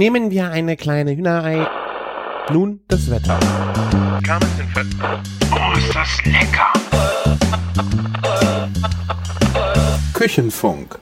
[0.00, 1.68] Nehmen wir eine kleine Hühnerei.
[2.50, 3.38] Nun das Wetter.
[5.52, 6.72] Oh, ist das lecker!
[10.14, 10.98] Küchenfunk.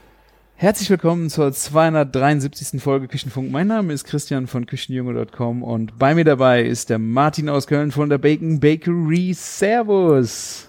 [0.57, 2.83] Herzlich willkommen zur 273.
[2.83, 3.53] Folge Küchenfunk.
[3.53, 7.93] Mein Name ist Christian von Küchenjunge.com und bei mir dabei ist der Martin aus Köln
[7.93, 9.33] von der Bacon Bakery.
[9.33, 10.68] Servus!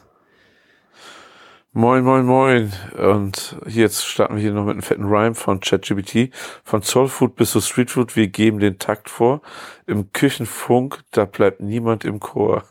[1.71, 2.73] Moin, moin, moin.
[2.97, 6.33] Und jetzt starten wir hier noch mit einem fetten Rhyme von ChatGPT.
[6.63, 9.43] Von Soulfood bis zu Streetfood, wir geben den Takt vor.
[9.86, 12.64] Im Küchenfunk, da bleibt niemand im Chor.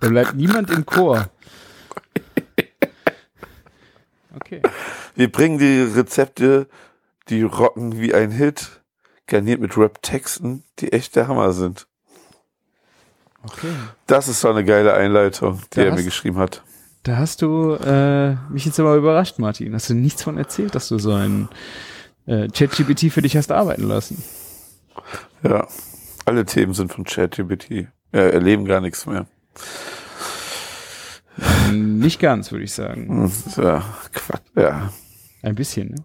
[0.00, 1.28] Da bleibt niemand im Chor.
[4.34, 4.60] Okay.
[5.14, 6.66] Wir bringen die Rezepte,
[7.28, 8.82] die rocken wie ein Hit,
[9.28, 11.86] garniert mit Rap-Texten, die echt der Hammer sind.
[13.44, 13.72] Okay.
[14.08, 16.64] Das ist so eine geile Einleitung, die Da er mir geschrieben hat.
[17.08, 19.72] Da hast du äh, mich jetzt aber überrascht, Martin.
[19.72, 21.48] Hast du nichts von erzählt, dass du so ein
[22.26, 24.22] äh, ChatGPT für dich hast arbeiten lassen?
[25.42, 25.66] Ja,
[26.26, 27.86] alle Themen sind von ChatGPT.
[28.12, 29.24] Ja, erleben gar nichts mehr.
[31.72, 33.08] Nicht ganz, würde ich sagen.
[33.08, 34.92] Hm, Ja, Quatsch, ja.
[35.40, 36.04] Ein bisschen, ne?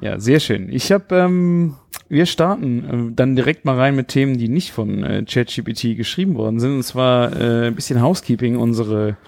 [0.00, 0.70] Ja, sehr schön.
[0.72, 1.74] Ich habe, ähm,
[2.08, 6.34] wir starten äh, dann direkt mal rein mit Themen, die nicht von äh, ChatGPT geschrieben
[6.36, 6.76] worden sind.
[6.76, 8.56] Und zwar äh, ein bisschen Housekeeping.
[8.56, 9.18] Unsere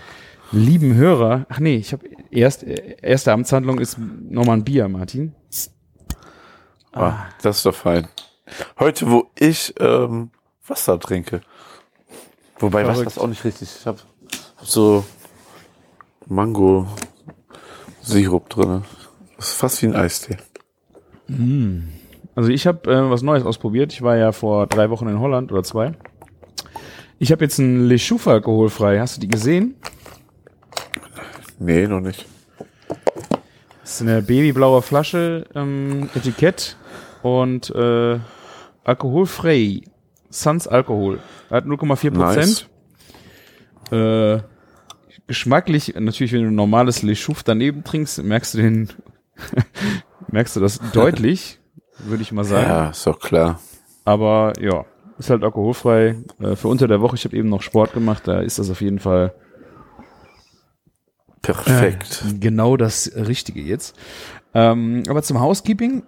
[0.53, 1.47] lieben Hörer.
[1.49, 5.35] Ach nee, ich habe erst erste Amtshandlung ist nochmal ein Bier, Martin.
[6.93, 8.09] Ah, das ist doch fein.
[8.79, 10.31] Heute, wo ich ähm,
[10.67, 11.43] Wasser trinke.
[12.59, 13.01] Wobei Verrückt.
[13.01, 13.69] Wasser ist auch nicht richtig.
[13.79, 13.99] Ich habe
[14.57, 15.05] hab so
[16.27, 16.89] Mango-Sirup
[18.49, 18.85] drin.
[19.37, 20.39] Das ist fast wie ein Eistee.
[22.35, 23.93] Also ich habe äh, was Neues ausprobiert.
[23.93, 25.93] Ich war ja vor drei Wochen in Holland oder zwei.
[27.19, 28.99] Ich habe jetzt ein Le Chouffe alkoholfrei.
[28.99, 29.75] Hast du die gesehen?
[31.59, 32.27] Nee, noch nicht.
[33.83, 36.77] Das ist eine babyblaue Flasche, ähm, Etikett
[37.23, 38.19] und äh,
[38.85, 39.83] alkoholfrei.
[40.31, 41.21] Sans Alkohol.
[41.51, 42.69] Hat 0,4 Prozent.
[43.91, 44.43] Äh,
[45.27, 48.89] geschmacklich, natürlich, wenn du ein normales Le Chouffe daneben trinkst, merkst du den,
[50.31, 51.59] merkst du das deutlich,
[51.99, 52.69] würde ich mal sagen.
[52.69, 53.59] Ja, ist doch klar.
[54.05, 54.85] Aber ja,
[55.19, 56.17] ist halt alkoholfrei.
[56.41, 58.83] Äh, für unter der Woche, ich habe eben noch Sport gemacht, da ist das auf
[58.83, 59.33] jeden Fall
[61.57, 62.25] Perfekt.
[62.41, 63.97] genau das Richtige jetzt.
[64.55, 66.03] Ähm, aber zum Housekeeping.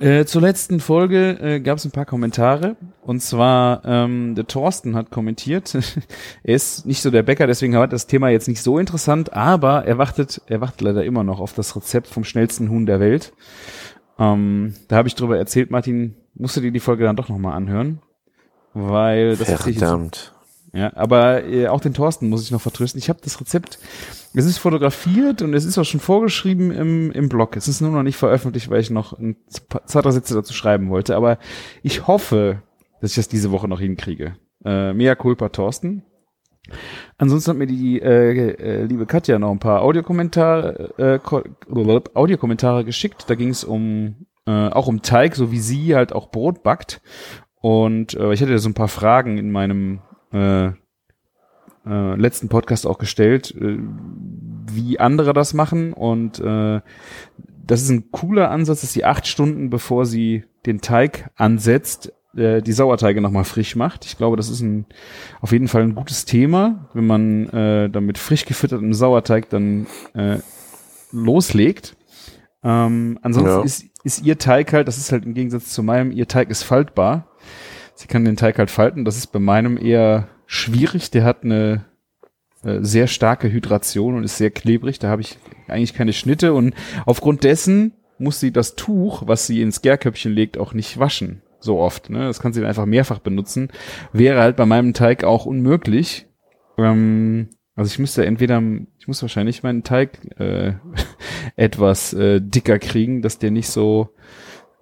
[0.00, 2.76] Äh, zur letzten Folge äh, gab es ein paar Kommentare.
[3.02, 5.74] Und zwar, ähm, der Thorsten hat kommentiert.
[6.42, 9.84] er ist nicht so der Bäcker, deswegen war das Thema jetzt nicht so interessant, aber
[9.84, 13.32] er wartet, er wartet leider immer noch auf das Rezept vom schnellsten Huhn der Welt.
[14.18, 17.54] Ähm, da habe ich drüber erzählt, Martin, musst du dir die Folge dann doch nochmal
[17.54, 18.00] anhören.
[18.72, 20.33] Weil das Verdammt.
[20.74, 22.98] Ja, aber äh, auch den Thorsten muss ich noch vertrösten.
[22.98, 23.78] Ich habe das Rezept,
[24.34, 27.56] es ist fotografiert und es ist auch schon vorgeschrieben im, im Blog.
[27.56, 30.90] Es ist nur noch nicht veröffentlicht, weil ich noch ein zwei, drei Sätze dazu schreiben
[30.90, 31.14] wollte.
[31.16, 31.38] Aber
[31.82, 32.62] ich hoffe,
[33.00, 34.36] dass ich das diese Woche noch hinkriege.
[34.64, 36.02] Äh, mea culpa, Thorsten.
[37.18, 41.44] Ansonsten hat mir die äh, äh, liebe Katja noch ein paar Audiokommentare, äh, Ko-
[42.14, 43.26] Audiokommentare geschickt.
[43.28, 47.00] Da ging es um äh, auch um Teig, so wie sie halt auch Brot backt.
[47.60, 50.00] Und äh, ich hatte so ein paar Fragen in meinem
[50.34, 50.66] äh,
[51.86, 53.78] äh, letzten Podcast auch gestellt, äh,
[54.72, 55.92] wie andere das machen.
[55.92, 56.80] Und äh,
[57.66, 62.62] das ist ein cooler Ansatz, dass sie acht Stunden, bevor sie den Teig ansetzt, äh,
[62.62, 64.04] die Sauerteige nochmal frisch macht.
[64.06, 64.86] Ich glaube, das ist ein
[65.40, 70.38] auf jeden Fall ein gutes Thema, wenn man äh, damit frisch gefüttertem Sauerteig dann äh,
[71.12, 71.96] loslegt.
[72.62, 73.62] Ähm, ansonsten Ja.
[73.62, 76.62] ist, ist ihr Teig halt, das ist halt im Gegensatz zu meinem, ihr Teig ist
[76.62, 77.28] faltbar.
[77.94, 79.04] Sie kann den Teig halt falten.
[79.04, 81.10] Das ist bei meinem eher schwierig.
[81.10, 81.84] Der hat eine
[82.64, 84.98] äh, sehr starke Hydration und ist sehr klebrig.
[84.98, 85.38] Da habe ich
[85.68, 86.74] eigentlich keine Schnitte und
[87.06, 91.42] aufgrund dessen muss sie das Tuch, was sie ins Gärköpfchen legt, auch nicht waschen.
[91.60, 92.10] So oft.
[92.10, 92.26] Ne?
[92.26, 93.70] Das kann sie dann einfach mehrfach benutzen.
[94.12, 96.26] Wäre halt bei meinem Teig auch unmöglich.
[96.76, 98.62] Ähm, also ich müsste entweder,
[98.98, 100.74] ich muss wahrscheinlich meinen Teig äh,
[101.56, 104.10] etwas äh, dicker kriegen, dass der nicht so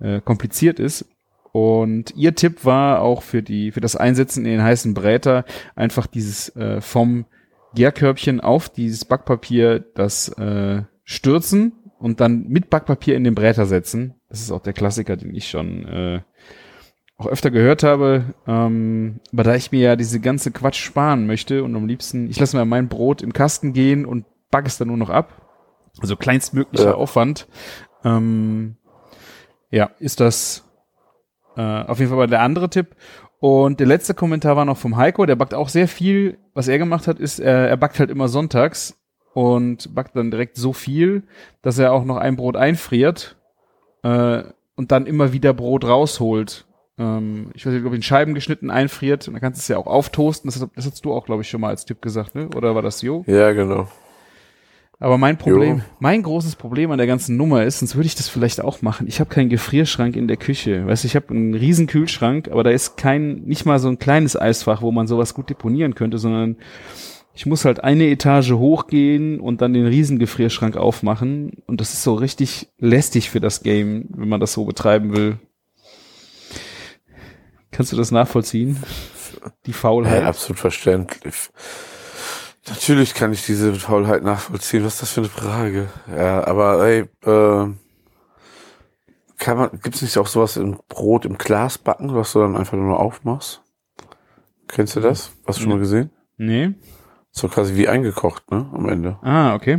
[0.00, 1.06] äh, kompliziert ist.
[1.52, 5.44] Und ihr Tipp war auch für die, für das Einsetzen in den heißen Bräter
[5.76, 7.26] einfach dieses äh, vom
[7.74, 14.14] Gärkörbchen auf dieses Backpapier das äh, stürzen und dann mit Backpapier in den Bräter setzen.
[14.28, 16.20] Das ist auch der Klassiker, den ich schon äh,
[17.18, 18.34] auch öfter gehört habe.
[18.46, 22.40] Ähm, aber da ich mir ja diese ganze Quatsch sparen möchte und am liebsten, ich
[22.40, 25.50] lasse mir mein Brot im Kasten gehen und backe es dann nur noch ab.
[26.00, 26.94] Also kleinstmöglicher Ja.
[26.94, 27.46] Aufwand.
[28.04, 28.76] Ähm,
[29.70, 30.64] ja, ist das
[31.56, 32.96] äh, auf jeden Fall mal der andere Tipp.
[33.40, 36.38] Und der letzte Kommentar war noch vom Heiko, der backt auch sehr viel.
[36.54, 38.96] Was er gemacht hat, ist, er, er backt halt immer sonntags
[39.34, 41.24] und backt dann direkt so viel,
[41.62, 43.36] dass er auch noch ein Brot einfriert.
[44.02, 44.44] Äh,
[44.74, 46.66] und dann immer wieder Brot rausholt.
[46.98, 49.76] Ähm, ich weiß nicht, ob in Scheiben geschnitten einfriert und dann kannst du es ja
[49.76, 50.50] auch auftoasten.
[50.50, 52.48] Das, das hast du auch, glaube ich, schon mal als Tipp gesagt, ne?
[52.54, 53.24] Oder war das Jo?
[53.26, 53.88] Ja, genau.
[55.02, 55.84] Aber mein Problem, Jo.
[55.98, 59.08] mein großes Problem an der ganzen Nummer ist, sonst würde ich das vielleicht auch machen.
[59.08, 60.86] Ich habe keinen Gefrierschrank in der Küche.
[60.86, 63.98] Weißt du, ich habe einen riesen Kühlschrank, aber da ist kein, nicht mal so ein
[63.98, 66.56] kleines Eisfach, wo man sowas gut deponieren könnte, sondern
[67.34, 71.64] ich muss halt eine Etage hochgehen und dann den riesen Gefrierschrank aufmachen.
[71.66, 75.38] Und das ist so richtig lästig für das Game, wenn man das so betreiben will.
[77.72, 78.80] Kannst du das nachvollziehen?
[79.66, 80.22] Die Faulheit.
[80.22, 81.50] Ja, absolut verständlich.
[82.68, 84.84] Natürlich kann ich diese Faulheit nachvollziehen.
[84.84, 85.88] Was ist das für eine Frage?
[86.08, 87.72] Ja, aber ey, äh,
[89.38, 92.78] kann man, gibt's nicht auch sowas im Brot im Glas backen, was du dann einfach
[92.78, 93.60] nur aufmachst?
[94.68, 95.32] Kennst du das?
[95.46, 96.10] Hast du schon mal gesehen?
[96.36, 96.74] Nee.
[97.32, 98.70] So quasi wie eingekocht, ne?
[98.72, 99.18] Am Ende.
[99.22, 99.78] Ah, okay.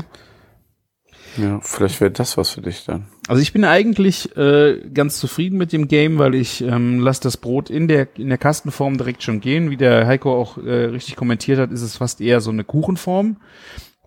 [1.38, 3.08] Ja, vielleicht wäre das was für dich dann.
[3.28, 7.38] Also ich bin eigentlich äh, ganz zufrieden mit dem Game, weil ich ähm, lasse das
[7.38, 9.70] Brot in der in der Kastenform direkt schon gehen.
[9.70, 13.38] Wie der Heiko auch äh, richtig kommentiert hat, ist es fast eher so eine Kuchenform,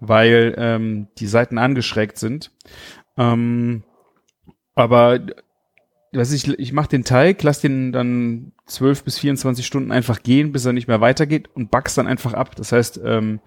[0.00, 2.52] weil ähm, die Seiten angeschrägt sind.
[3.16, 3.82] Ähm,
[4.74, 5.20] aber
[6.12, 10.52] weiß ich, ich mache den Teig, lass den dann 12 bis 24 Stunden einfach gehen,
[10.52, 12.56] bis er nicht mehr weitergeht und back's dann einfach ab.
[12.56, 13.40] Das heißt, ähm,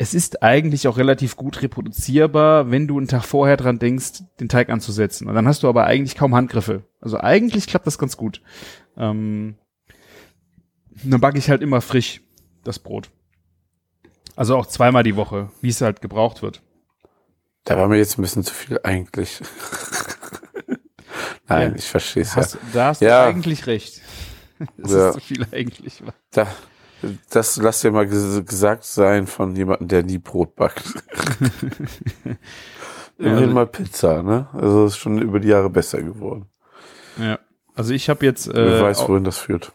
[0.00, 4.48] es ist eigentlich auch relativ gut reproduzierbar, wenn du einen Tag vorher dran denkst, den
[4.48, 5.26] Teig anzusetzen.
[5.28, 6.84] Und dann hast du aber eigentlich kaum Handgriffe.
[7.00, 8.40] Also eigentlich klappt das ganz gut.
[8.96, 9.56] Ähm,
[11.04, 12.20] dann backe ich halt immer frisch
[12.64, 13.10] das Brot.
[14.36, 16.62] Also auch zweimal die Woche, wie es halt gebraucht wird.
[17.64, 19.40] Da war mir jetzt ein bisschen zu viel eigentlich.
[21.48, 21.76] Nein, Ja.
[21.76, 22.46] ich verstehe es ja.
[22.72, 23.24] Da hast Ja.
[23.24, 24.00] du eigentlich recht.
[24.76, 25.08] Das Ja.
[25.08, 26.02] ist zu viel eigentlich.
[26.32, 26.46] Da,
[27.30, 30.84] das lass dir mal ges gesagt sein von jemandem, der nie Brot backt.
[33.18, 34.46] Immerhin also- mal Pizza, ne?
[34.52, 36.46] Also ist schon über die Jahre besser geworden.
[37.18, 37.38] Ja.
[37.74, 39.72] Also ich habe jetzt Wer äh, weiß, auch- wohin das führt.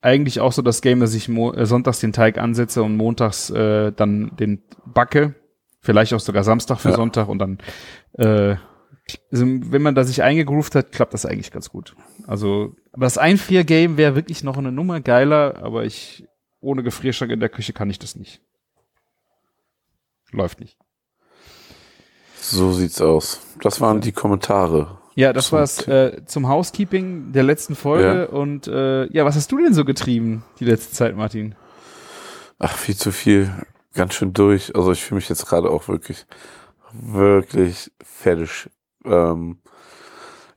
[0.00, 3.92] eigentlich auch so das Game, dass ich äh, sonntags den Teig ansetze und montags äh,
[3.92, 5.34] dann den backe.
[5.80, 6.96] Vielleicht auch sogar Samstag für Ja.
[6.96, 7.58] Sonntag und dann,
[8.14, 8.56] äh,
[9.30, 11.94] also wenn man da sich eingegroovt hat, klappt das eigentlich ganz gut.
[12.26, 16.26] Also, aber das Einfrier-Game wäre wirklich noch eine Nummer geiler, aber ich,
[16.60, 18.40] ohne Gefrierschrank in der Küche kann ich das nicht.
[20.30, 20.76] Läuft nicht.
[22.40, 23.40] So sieht's aus.
[23.62, 24.98] Das waren die Kommentare.
[25.14, 28.28] Ja, das Zum war's äh, zum Housekeeping der letzten Folge.
[28.28, 31.56] Und äh, ja, was hast du denn so getrieben die letzte Zeit, Martin?
[32.58, 33.52] Ach, viel zu viel.
[33.94, 34.76] Ganz schön durch.
[34.76, 36.26] Also ich fühle mich jetzt gerade auch wirklich,
[36.92, 38.70] wirklich fertig.
[39.08, 39.58] Ähm,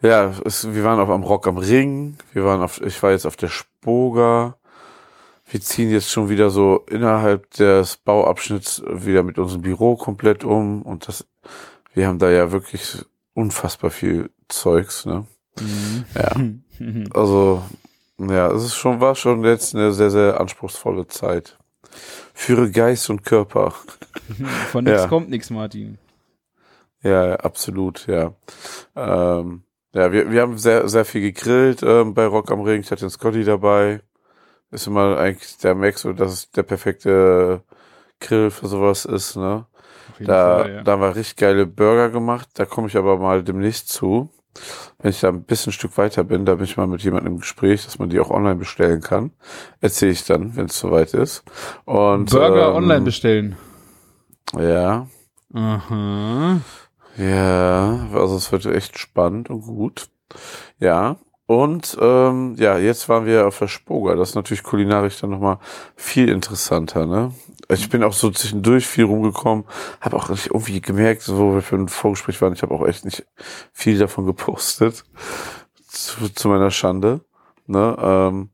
[0.01, 2.17] ja, es, wir waren auf am Rock am Ring.
[2.33, 4.57] Wir waren auf, ich war jetzt auf der Spoga.
[5.49, 10.81] Wir ziehen jetzt schon wieder so innerhalb des Bauabschnitts wieder mit unserem Büro komplett um.
[10.81, 11.27] Und das,
[11.93, 13.03] wir haben da ja wirklich
[13.33, 15.25] unfassbar viel Zeugs, ne?
[16.15, 16.31] Ja.
[17.13, 17.61] Also,
[18.17, 21.59] ja, es ist schon, war schon jetzt eine sehr, sehr anspruchsvolle Zeit.
[22.33, 23.75] Führe Geist und Körper.
[24.71, 25.07] Von nichts Ja.
[25.07, 25.99] kommt nichts, Martin.
[27.03, 28.33] Ja, absolut, ja.
[28.95, 29.63] Ähm,
[29.93, 32.81] ja, wir, wir haben sehr, sehr viel gegrillt ähm, bei Rock am Ring.
[32.81, 34.01] Ich hatte den Scotty dabei.
[34.69, 37.63] Ist immer eigentlich der Max, so dass es der perfekte
[38.19, 39.65] Grill für sowas ist, ne?
[40.19, 40.83] Da, Fall, ja.
[40.83, 42.47] da haben wir richtig geile Burger gemacht.
[42.53, 44.29] Da komme ich aber mal demnächst zu.
[44.99, 47.33] Wenn ich da ein bisschen ein Stück weiter bin, da bin ich mal mit jemandem
[47.33, 49.31] im Gespräch, dass man die auch online bestellen kann.
[49.79, 51.43] Erzähle ich dann, wenn es soweit ist.
[51.85, 53.57] Und, Burger ähm, online bestellen.
[54.57, 55.07] Ja,
[55.53, 56.61] Aha.
[57.17, 60.09] Ja, also es wird echt spannend und gut.
[60.79, 61.17] Ja,
[61.51, 64.15] und ähm, ja, jetzt waren wir auf der Spoga.
[64.15, 65.59] Das ist natürlich kulinarisch dann nochmal
[65.97, 67.33] viel interessanter, ne?
[67.67, 69.65] Ich bin auch so zwischendurch viel rumgekommen,
[69.99, 72.85] habe auch nicht irgendwie gemerkt, so wo wir für ein Vorgespräch waren, ich habe auch
[72.87, 73.25] echt nicht
[73.73, 75.03] viel davon gepostet.
[75.87, 77.19] Zu, zu meiner Schande.
[77.67, 77.97] Ne?
[78.01, 78.49] Ähm,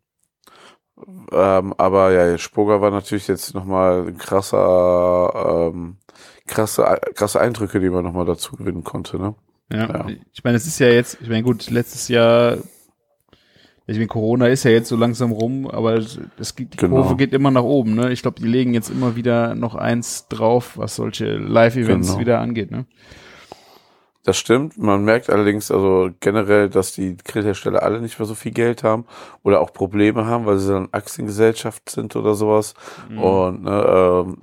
[1.31, 5.97] ähm, aber ja, Spoga war natürlich jetzt nochmal ein krasser, ähm,
[6.47, 9.35] krasse, krasse Eindrücke, die man nochmal dazu gewinnen konnte, ne?
[9.71, 9.87] Ja.
[9.87, 10.07] Ja.
[10.33, 12.57] Ich meine, es ist ja jetzt, ich meine, gut, letztes Jahr,
[13.85, 16.95] ich meine, Corona ist ja jetzt so langsam rum, aber es, geht, die Genau.
[17.01, 18.11] Kurve geht immer nach oben, ne?
[18.11, 22.19] Ich glaube, die legen jetzt immer wieder noch eins drauf, was solche Live-Events Genau.
[22.19, 22.85] wieder angeht, ne?
[24.23, 24.77] Das stimmt.
[24.77, 29.05] Man merkt allerdings also generell, dass die Grillhersteller alle nicht mehr so viel Geld haben
[29.41, 32.73] oder auch Probleme haben, weil sie dann Aktiengesellschaft sind oder sowas.
[33.09, 33.19] Mhm.
[33.19, 33.85] Und ne,
[34.27, 34.37] ähm,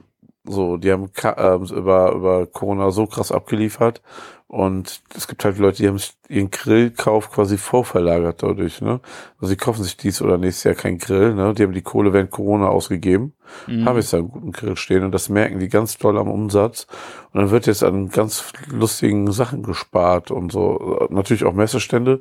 [0.47, 4.03] So, die haben ähm, über, über Corona so krass abgeliefert.
[4.47, 9.01] Und es gibt halt Leute, die haben sich ihren Grillkauf quasi vorverlagert dadurch, ne?
[9.41, 11.55] Also die kaufen sich dies oder nächstes Jahr keinen Grill, ne?
[11.55, 13.33] Die haben die Kohle während Corona ausgegeben,
[13.67, 13.87] Mhm.
[13.87, 16.87] haben jetzt da einen guten Grill stehen und das merken die ganz toll am Umsatz.
[17.33, 21.09] Und dann wird jetzt an ganz lustigen Sachen gespart und so.
[21.11, 22.21] Natürlich auch Messestände.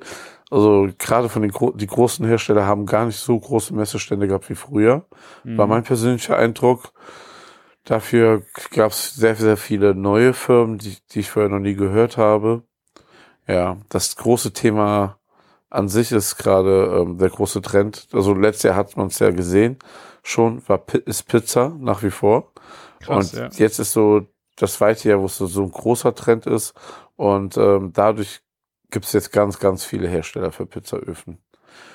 [0.50, 4.56] Also gerade von den die großen Hersteller haben gar nicht so große Messestände gehabt wie
[4.56, 5.06] früher.
[5.44, 5.58] Mhm.
[5.58, 6.94] War mein persönlicher Eindruck.
[7.86, 12.18] Dafür gab es sehr, sehr viele neue Firmen, die, die ich vorher noch nie gehört
[12.18, 12.64] habe.
[13.48, 15.20] Ja, das große Thema
[15.70, 18.08] an sich ist gerade ähm, der große Trend.
[18.14, 19.80] Also letztes Jahr hat man es ja gesehen
[20.24, 22.54] schon, war ist Pizza nach wie vor.
[23.02, 23.50] Krass, und ja.
[23.54, 24.26] jetzt ist so
[24.56, 26.74] das zweite Jahr, wo es so, so ein großer Trend ist.
[27.16, 28.42] Und ähm, dadurch
[28.90, 31.40] gibt es jetzt ganz, ganz viele Hersteller für Pizzaöfen.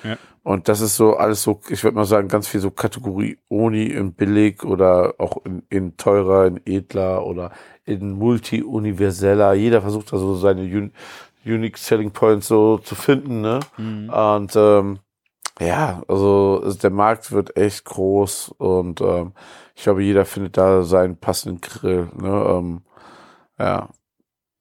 [0.03, 0.17] Ja.
[0.43, 3.85] Und das ist so alles so, ich würde mal sagen, ganz viel so Kategorie Uni
[3.85, 7.51] in billig oder auch in, in teurer, in edler oder
[7.85, 9.53] in multi-universeller.
[9.53, 10.91] Jeder versucht da so seine Un
[11.45, 13.59] Unique Selling Points so zu finden, ne?
[13.77, 14.09] Mhm.
[14.09, 14.99] Und ähm,
[15.59, 19.33] ja, also der Markt wird echt groß und ähm,
[19.75, 22.09] ich glaube, jeder findet da seinen passenden Grill.
[22.15, 22.45] Ne?
[22.49, 22.81] Ähm,
[23.57, 23.89] ja,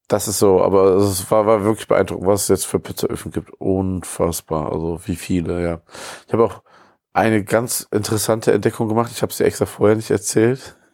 [0.09, 3.53] das ist so, aber es war, war wirklich beeindruckend, was es jetzt für Pizzaöfen gibt.
[3.61, 5.81] Unfassbar, also wie viele, ja.
[6.27, 6.63] Ich habe auch
[7.13, 9.11] eine ganz interessante Entdeckung gemacht.
[9.13, 10.75] Ich habe sie extra vorher nicht erzählt.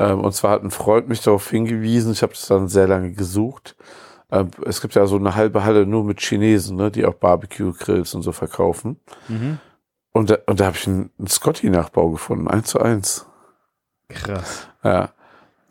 [0.00, 2.12] Ähm, und zwar hat ein Freund mich darauf hingewiesen.
[2.12, 3.76] Ich habe das dann sehr lange gesucht.
[4.30, 8.14] Ähm, es gibt ja so eine halbe Halle nur mit Chinesen, ne, die auch Barbecue-Grills
[8.14, 9.00] und so verkaufen.
[9.28, 9.58] Mhm.
[10.12, 13.26] Und da, und da habe ich einen, einen Scotty-Nachbau gefunden, eins zu eins.
[14.08, 14.68] Krass.
[14.84, 15.10] Ja.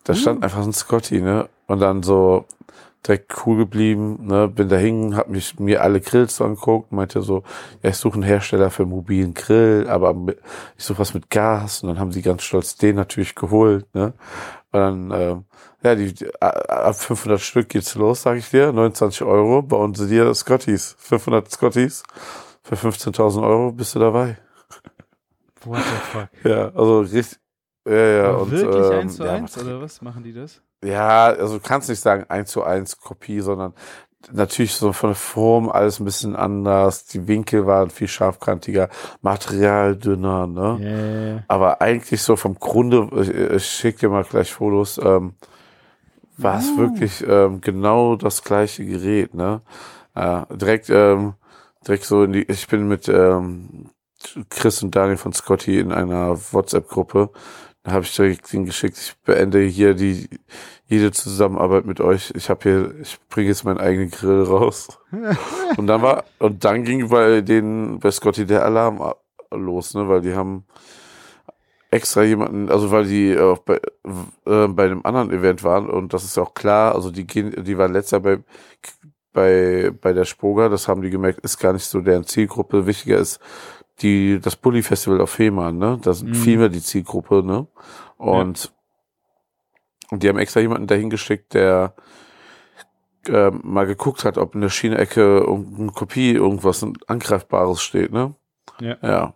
[0.04, 1.50] Da stand einfach ein Scotty, ne?
[1.68, 2.46] Und dann so
[3.06, 4.48] direkt cool geblieben, ne?
[4.48, 7.44] Bin dahin, hab mich mir alle Grills angeguckt, meinte so,
[7.82, 10.16] ja, ich suche einen Hersteller für einen mobilen Grill, aber
[10.78, 11.84] ich suche was mit Gas.
[11.84, 14.14] Und dann haben sie ganz stolz den natürlich geholt, ne?
[14.72, 15.46] Und dann, ähm,
[15.84, 20.34] ja, die, ab 500 Stück geht's los, sag ich dir, 29 Euro, bauen sie dir
[20.34, 22.04] Scotties, 500 Scotties
[22.64, 24.38] für 15.000 Euro bist du dabei.
[25.64, 26.30] What the fuck?
[26.44, 27.40] Ja, also richtig,
[27.88, 28.32] ja, ja.
[28.32, 30.62] Und, wirklich ähm, eins zu ja, eins oder was machen die das?
[30.84, 33.74] Ja, also du kannst nicht sagen eins zu eins Kopie, sondern
[34.32, 37.06] natürlich so von der Form alles ein bisschen anders.
[37.06, 38.90] Die Winkel waren viel scharfkantiger,
[39.22, 40.78] Material dünner, ne?
[40.80, 41.44] Yeah.
[41.48, 45.34] Aber eigentlich so vom Grunde, ich, ich schick dir mal gleich Fotos, ähm,
[46.38, 46.78] war es Oh.
[46.78, 49.62] wirklich ähm, genau das gleiche Gerät, ne?
[50.16, 51.34] Äh, direkt, ähm,
[51.88, 53.90] direkt so in die, ich bin mit ähm,
[54.50, 57.30] Chris und Daniel von Scotty in einer WhatsApp-Gruppe.
[57.88, 60.27] Da habe ich den geschickt, ich beende hier die
[60.88, 62.34] jede Zusammenarbeit mit euch.
[62.36, 64.89] Ich habe hier, ich bringe jetzt meinen eigenen Grill raus.
[65.77, 69.13] und dann war, und dann ging bei den, bei Scotty der Alarm
[69.51, 70.65] los, ne, weil die haben
[71.89, 73.79] extra jemanden, also weil die auch bei,
[74.46, 77.63] äh, bei einem anderen Event waren und das ist ja auch klar, also die gehen,
[77.63, 78.39] die waren letzter bei,
[79.32, 82.86] bei, bei der Spoga, das haben die gemerkt, ist gar nicht so deren Zielgruppe.
[82.86, 83.39] Wichtiger ist
[84.01, 86.36] die, das Bully Festival auf Fehmarn, ne, das sind Mhm.
[86.36, 87.68] viel mehr die Zielgruppe, ne,
[88.18, 88.72] und,
[90.12, 91.94] und die haben extra jemanden dahin geschickt, der
[93.27, 98.36] äh, mal geguckt hat, ob in der Schienecke irgendeine Kopie, irgendwas Angreifbares steht, ne?
[98.80, 98.96] Ja.
[99.01, 99.34] Ja.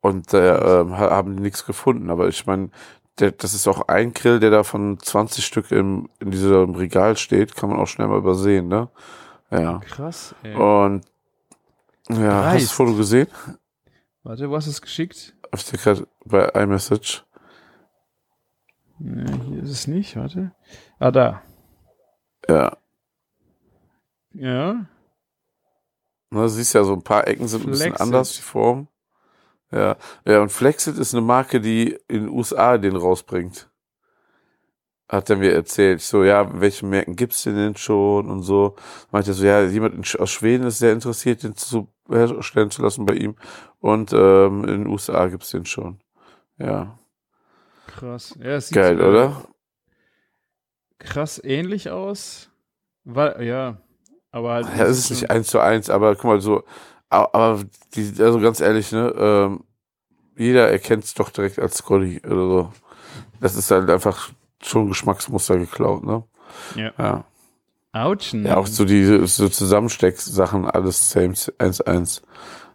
[0.00, 2.10] Und da ähm, ha- haben die nichts gefunden.
[2.10, 2.70] Aber ich meine,
[3.16, 7.56] das ist auch ein Grill, der da von 20 Stück im, in diesem Regal steht,
[7.56, 8.88] kann man auch schnell mal übersehen, ne?
[9.50, 9.78] Ja.
[9.80, 10.54] Krass, ey.
[10.54, 11.04] Und
[12.08, 12.72] ja, hast du das.
[12.72, 13.28] Foto gesehen?
[14.22, 15.34] Warte, wo hast du es geschickt?
[15.44, 17.24] Hab ich dir gerade bei iMessage.
[18.98, 20.52] Nee, hier ist es nicht, warte.
[20.98, 21.42] Ah, da.
[22.48, 22.76] Ja.
[24.32, 24.86] Ja.
[26.30, 28.00] Ne, siehst ja, so ein paar Ecken sind ein bisschen Flexit.
[28.00, 28.88] anders, die Form.
[29.70, 29.96] Ja.
[30.24, 33.68] Ja, und Flexit ist eine Marke, die in den USA den rausbringt.
[35.08, 36.00] Hat er mir erzählt.
[36.00, 38.76] Ich so, ja, welche Märkten gibt's denn denn schon und so.
[39.10, 43.14] Meinte so, ja, jemand aus Schweden ist sehr interessiert, den zu herstellen zu lassen bei
[43.14, 43.36] ihm.
[43.80, 46.00] Und ähm, in den USA gibt's den schon.
[46.58, 46.98] Ja.
[47.86, 48.36] Krass.
[48.38, 49.44] Ja, es sieht Geil, oder?
[50.98, 52.50] Krass ähnlich aus.
[53.04, 53.78] Weil, ja.
[54.30, 54.66] Aber halt.
[54.76, 56.64] Ja, es ist nicht eins zu eins, aber guck mal, so,
[57.10, 57.62] aber
[57.94, 59.64] die, also ganz ehrlich, ne, ähm,
[60.36, 62.72] jeder erkennt es doch direkt als Scotty oder so.
[63.40, 64.30] Das ist halt einfach
[64.62, 66.24] schon Geschmacksmuster geklaut, ne?
[66.76, 66.92] Ja.
[66.98, 67.24] Ja.
[67.92, 68.46] Autschen.
[68.46, 72.22] Ja, auch so die so Zusammenstecksachen, alles same 1-1.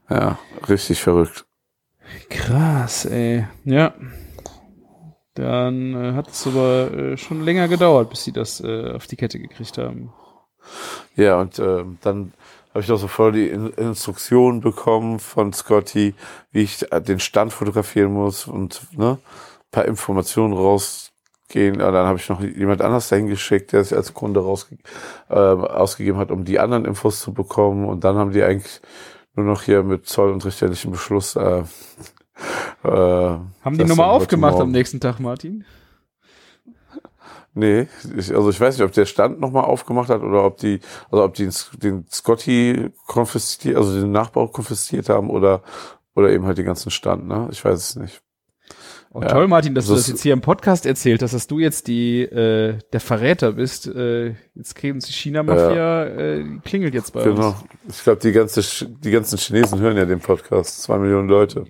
[0.09, 0.38] Ja,
[0.69, 1.45] richtig verrückt.
[2.29, 3.47] Krass, ey.
[3.65, 3.93] Ja.
[5.33, 9.17] Dann äh, hat es aber äh, schon länger gedauert, bis sie das äh, auf die
[9.17, 10.13] Kette gekriegt haben.
[11.15, 12.33] Ja, und ähm, dann
[12.69, 16.13] habe ich doch so voll die In Instruktionen bekommen von Scotty,
[16.51, 19.17] wie ich äh, den Stand fotografieren muss und ne,
[19.71, 20.53] paar Informationen
[21.47, 21.79] rausgehen.
[21.79, 24.77] Ja, dann habe ich noch jemand anders dahin geschickt, der sich als Kunde rausge
[25.29, 27.85] äh, ausgegeben hat, um die anderen Infos zu bekommen.
[27.85, 28.81] Und dann haben die eigentlich
[29.35, 31.35] nur noch hier mit Zoll und richterlichem Beschluss.
[31.35, 31.63] Äh,
[32.83, 35.65] äh, haben die nochmal aufgemacht am nächsten Tag, Martin?
[37.53, 40.79] Nee, ich, also ich weiß nicht, ob der Stand nochmal aufgemacht hat oder ob die,
[41.09, 41.49] also ob die
[41.81, 45.63] den Scotty konfisziert, also den Nachbau konfisziert haben oder,
[46.13, 47.47] oder eben halt den ganzen Stand, ne?
[47.51, 48.21] Ich weiß es nicht.
[49.17, 49.29] Oh, ja.
[49.29, 51.88] Toll, Martin, dass das du das jetzt hier im Podcast erzählt hast, dass du jetzt
[51.88, 53.88] die äh, der Verräter bist.
[53.88, 57.47] Äh, jetzt kriegen sie China-Mafia, äh, klingelt jetzt bei genau.
[57.47, 57.59] uns.
[57.62, 57.71] Genau.
[57.89, 60.83] Ich glaube, die ganze die ganzen Chinesen hören ja den Podcast.
[60.83, 61.65] Zwei Millionen Leute.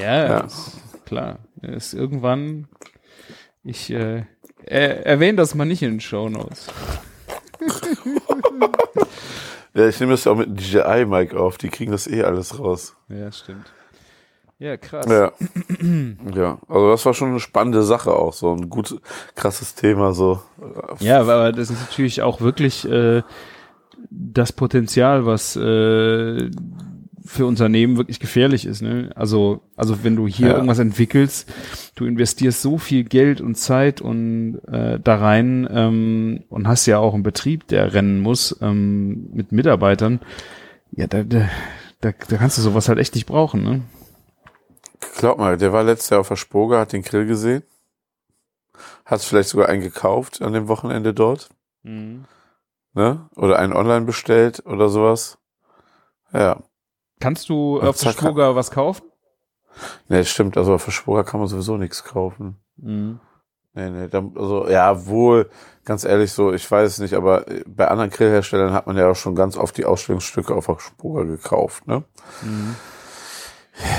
[0.00, 0.46] Ja, ja.
[1.04, 1.40] klar.
[1.60, 2.68] Ist irgendwann.
[3.62, 4.24] Ich äh,
[4.64, 6.68] er, erwähne das mal nicht in den Show Notes.
[9.74, 11.58] ja, ich nehme das ja auch mit DJI-Mic auf.
[11.58, 12.96] Die kriegen das eh alles raus.
[13.10, 13.66] Ja, stimmt.
[14.58, 15.06] Ja, krass.
[15.08, 15.32] Ja.
[16.34, 19.00] ja, also das war schon eine spannende Sache auch, so ein gut,
[19.36, 20.40] krasses Thema, so.
[20.98, 23.22] Ja, aber das ist natürlich auch wirklich äh,
[24.10, 26.50] das Potenzial, was äh,
[27.24, 28.82] für Unternehmen wirklich gefährlich ist.
[28.82, 29.10] Ne?
[29.14, 30.54] Also, also wenn du hier ja.
[30.54, 31.48] irgendwas entwickelst,
[31.94, 36.98] du investierst so viel Geld und Zeit und äh, da rein ähm, und hast ja
[36.98, 40.20] auch einen Betrieb, der rennen muss ähm, mit Mitarbeitern.
[40.90, 41.48] Ja, da, da,
[42.00, 43.62] da, da kannst du sowas halt echt nicht brauchen.
[43.62, 43.82] Ne?
[45.16, 47.62] Glaub mal, der war letztes Jahr auf der Spoga, hat den Grill gesehen.
[49.04, 51.48] Hat vielleicht sogar einen gekauft an dem Wochenende dort.
[51.82, 52.24] Mhm.
[52.94, 53.28] Ne?
[53.36, 55.38] Oder einen online bestellt oder sowas.
[56.32, 56.62] Ja.
[57.20, 59.04] Kannst du auf der Spoga was kaufen?
[60.08, 60.56] Nee, stimmt.
[60.56, 62.56] Also auf der Spoga kann man sowieso nichts kaufen.
[62.76, 63.20] Mhm.
[63.74, 65.50] Nee, nee, da, also ja, wohl,
[65.84, 69.14] ganz ehrlich so, ich weiß es nicht, aber bei anderen Grillherstellern hat man ja auch
[69.14, 72.02] schon ganz oft die Ausstellungsstücke auf der Spoga gekauft, ne?
[72.42, 72.74] Mhm.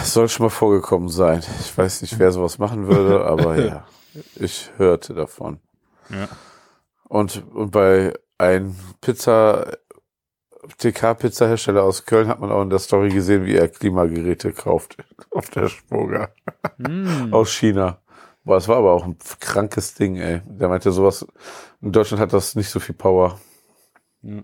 [0.03, 1.43] Soll schon mal vorgekommen sein.
[1.61, 3.87] Ich weiß nicht, wer sowas machen würde, aber ja,
[4.35, 5.59] ich hörte davon.
[6.09, 6.27] Ja.
[7.07, 9.77] Und, und bei ein Pizza,
[10.77, 14.97] TK-Pizza-Hersteller aus Köln hat man auch in der Story gesehen, wie er Klimageräte kauft
[15.31, 16.31] auf der Spurger.
[16.77, 17.33] Mm.
[17.33, 18.01] aus China.
[18.43, 20.41] Boah, das war aber auch ein krankes Ding, ey.
[20.45, 21.25] Der meinte sowas,
[21.81, 23.39] in Deutschland hat das nicht so viel Power.
[24.21, 24.41] Ja.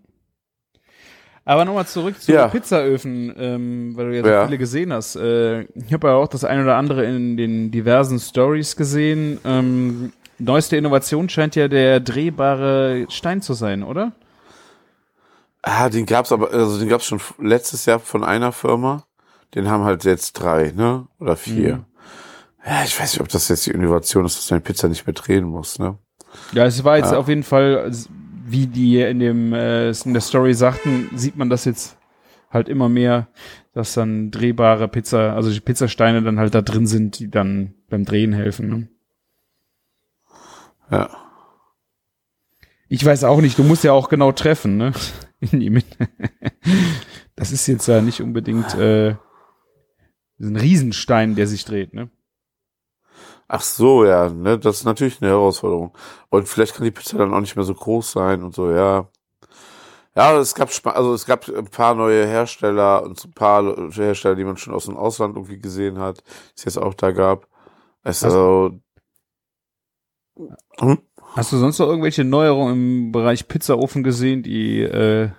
[1.47, 2.47] Aber nochmal zurück zu ja.
[2.47, 4.45] Pizzaöfen, ähm, weil du ja so ja.
[4.45, 5.15] viele gesehen hast.
[5.15, 9.39] Äh, ich habe ja auch das ein oder andere in den diversen Stories gesehen.
[9.45, 14.11] Ähm, neueste Innovation scheint ja der drehbare Stein zu sein, oder?
[15.61, 19.03] Ah, den gab's aber, also den gab's schon letztes Jahr von einer Firma.
[19.53, 21.07] Den haben halt jetzt drei, ne?
[21.19, 21.77] Oder vier.
[21.77, 21.85] Mhm.
[22.65, 25.13] Ja, ich weiß nicht, ob das jetzt die Innovation ist, dass man Pizza nicht mehr
[25.13, 25.97] drehen muss, ne?
[26.53, 27.19] Ja, es war jetzt ja.
[27.19, 27.91] auf jeden Fall
[28.47, 31.97] wie die in dem äh, in der Story sagten, sieht man das jetzt
[32.51, 33.27] halt immer mehr,
[33.73, 38.05] dass dann drehbare Pizza, also die Pizzasteine dann halt da drin sind, die dann beim
[38.05, 38.69] Drehen helfen.
[38.69, 38.87] Ne?
[40.91, 41.09] Ja.
[42.87, 44.93] Ich weiß auch nicht, du musst ja auch genau treffen, ne?
[45.39, 46.07] In die Mitte.
[47.37, 49.17] Das ist jetzt ja nicht unbedingt äh,
[50.39, 52.09] ein Riesenstein, der sich dreht, ne?
[53.47, 55.95] Ach so, ja, ne, das ist natürlich eine Herausforderung.
[56.29, 59.07] Und vielleicht kann die Pizza dann auch nicht mehr so groß sein und so, ja.
[60.15, 64.45] Ja, es gab, also es gab ein paar neue Hersteller und ein paar Hersteller, die
[64.45, 67.47] man schon aus dem Ausland irgendwie gesehen hat, die es jetzt auch da gab.
[68.03, 68.79] Also,
[70.77, 70.99] hm?
[71.35, 72.75] hast du sonst noch irgendwelche Neuerungen
[73.07, 75.31] im Bereich Pizzaofen gesehen, die äh,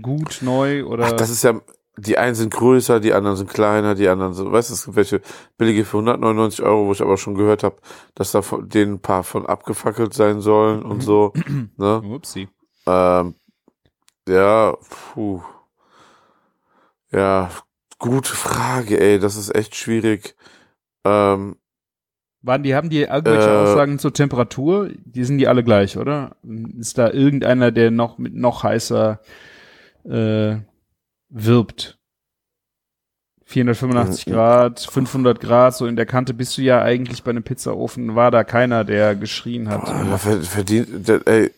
[0.00, 1.06] gut, neu oder?
[1.06, 1.60] Ach, das ist ja,
[1.98, 4.96] die einen sind größer, die anderen sind kleiner, die anderen sind, weißt du, es gibt
[4.96, 5.20] welche
[5.56, 7.76] billige für 199 Euro, wo ich aber schon gehört habe,
[8.14, 11.32] dass da von, denen ein paar von abgefackelt sein sollen und so.
[11.76, 12.02] ne?
[12.02, 12.48] Upsi.
[12.86, 13.34] Ähm,
[14.28, 14.76] ja,
[15.12, 15.42] puh.
[17.12, 17.50] Ja,
[17.98, 20.36] gute Frage, ey, das ist echt schwierig.
[21.04, 21.56] Ähm,
[22.42, 24.90] waren die, haben die irgendwelche äh, Aussagen zur Temperatur?
[25.04, 26.36] Die sind die alle gleich, oder?
[26.78, 29.20] Ist da irgendeiner, der noch mit noch heißer
[30.04, 30.56] äh,
[31.28, 31.98] wirbt.
[33.44, 34.32] 485 mhm.
[34.32, 38.32] Grad, 500 Grad, so in der Kante bist du ja eigentlich bei einem Pizzaofen, war
[38.32, 39.84] da keiner, der geschrien hat.
[39.84, 41.52] Boah, verdient, ey,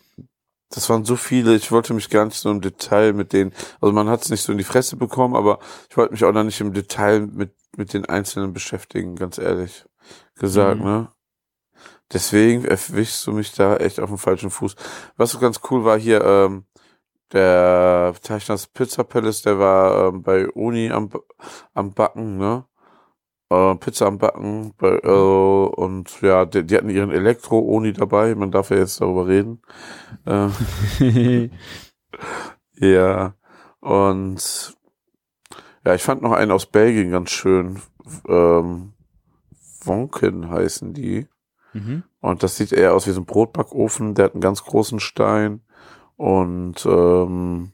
[0.69, 3.91] das waren so viele, ich wollte mich gar nicht so im Detail mit denen, also
[3.91, 5.57] man hat es nicht so in die Fresse bekommen, aber
[5.89, 9.85] ich wollte mich auch noch nicht im Detail mit, mit den Einzelnen beschäftigen, ganz ehrlich
[10.35, 10.85] gesagt, mhm.
[10.85, 11.11] ne?
[12.11, 14.75] Deswegen erwischst du mich da echt auf dem falschen Fuß.
[15.15, 16.65] Was so ganz cool war hier, ähm,
[17.31, 21.09] der Zeichner des Pizza Palace, der war ähm, bei Uni am,
[21.73, 22.65] am Backen, ne?
[23.49, 24.73] Äh, Pizza am Backen.
[24.77, 28.35] Bei, äh, und ja, die, die hatten ihren Elektro-Uni dabei.
[28.35, 29.61] Man darf ja jetzt darüber reden.
[30.25, 30.49] Äh,
[32.75, 33.33] ja.
[33.79, 34.77] Und
[35.85, 37.81] ja, ich fand noch einen aus Belgien ganz schön.
[38.27, 38.93] Ähm,
[39.83, 41.27] Wonken heißen die.
[41.73, 42.03] Mhm.
[42.19, 44.13] Und das sieht eher aus wie so ein Brotbackofen.
[44.15, 45.61] Der hat einen ganz großen Stein.
[46.19, 47.71] Und ähm,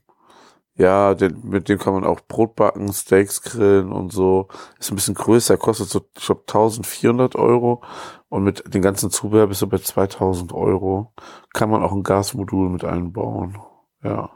[0.76, 4.50] ja, den, mit dem kann man auch Brot backen, Steaks grillen und so.
[4.80, 7.82] Ist ein bisschen größer, kostet so, ich glaube, 1400 Euro.
[8.30, 11.12] Und mit den ganzen Zubehör bist du bei 2000 Euro.
[11.56, 13.58] Kann man auch ein Gasmodul mit einbauen.
[14.04, 14.30] Ja.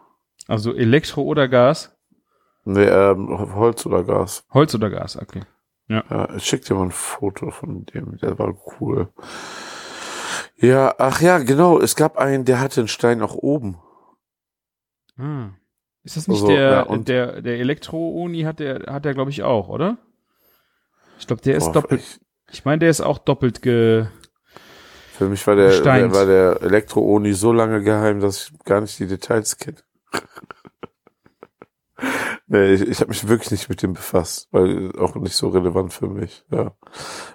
[0.47, 1.95] Also Elektro oder Gas?
[2.65, 4.43] Nee, ähm, Holz oder Gas.
[4.51, 5.43] Holz oder Gas, okay.
[5.87, 9.09] Ja, ich schick dir mal ein Foto von dem, der war cool.
[10.55, 13.77] Ja, ach ja, genau, es gab einen, der hatte einen Stein auch oben.
[15.19, 15.49] Ah.
[16.03, 19.31] Ist das nicht Also, der, ja, und- der, der Elektro-Uni hat der, hat der, glaube
[19.31, 19.97] ich, auch, oder?
[21.19, 22.19] Ich glaube, der ist Boah, doppelt, ich-
[22.51, 24.05] ich meine, der ist auch doppelt ge,
[25.13, 28.97] Für mich war der, der war der Elektro-Oni so lange geheim, dass ich gar nicht
[28.99, 29.77] die Details kenne.
[32.47, 35.93] nee, ich, ich habe mich wirklich nicht mit dem befasst, weil auch nicht so relevant
[35.93, 36.45] für mich.
[36.49, 36.71] Ja.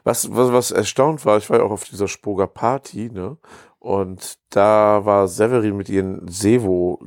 [0.03, 3.37] Was, was, was erstaunt war, ich war ja auch auf dieser Spoger Party, ne?
[3.79, 7.05] Und da war Severin mit ihren Sevo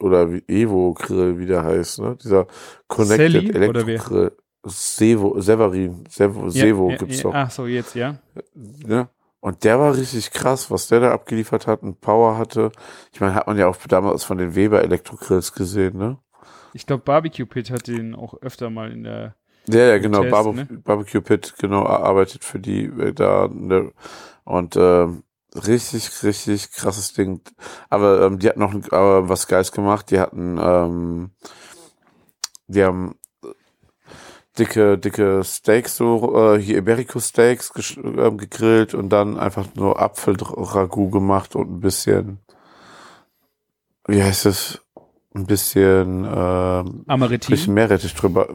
[0.00, 2.16] oder wie Evo Grill, wie der heißt, ne?
[2.22, 2.46] Dieser
[2.86, 3.98] Connected Sally, wer?
[3.98, 4.32] Grill.
[4.64, 7.34] Sevo, Severin, Sevo, Sevo gibt's doch.
[7.34, 8.16] Ach so, jetzt, ja.
[8.54, 9.08] Ne?
[9.40, 12.72] Und der war richtig krass, was der da abgeliefert hat und Power hatte.
[13.12, 16.18] Ich meine, hat man ja auch damals von den Weber Elektrogrills gesehen, ne?
[16.74, 19.36] Ich glaube, Barbecue Pit hat den auch öfter mal in der,
[19.68, 20.22] Ja, ja, genau.
[20.22, 20.66] Test, Barbe ne?
[20.84, 23.48] Barbecue Pit, genau, arbeitet für die äh, da.
[23.50, 23.92] Ne?
[24.44, 25.22] Und ähm,
[25.66, 27.40] richtig, richtig krasses Ding.
[27.88, 30.10] Aber ähm, die hatten noch aber was Geiles gemacht.
[30.10, 31.30] Die hatten, ähm,
[32.66, 33.48] die haben äh,
[34.58, 40.00] dicke, dicke Steaks, so äh, hier Iberico Steaks gesch- ähm, gegrillt und dann einfach nur
[40.00, 42.40] Apfelragout gemacht und ein bisschen,
[44.06, 44.80] wie heißt es?
[45.38, 47.46] Ein bisschen ähm, Amaritin.
[47.54, 48.48] frischen Meerrettich drüber.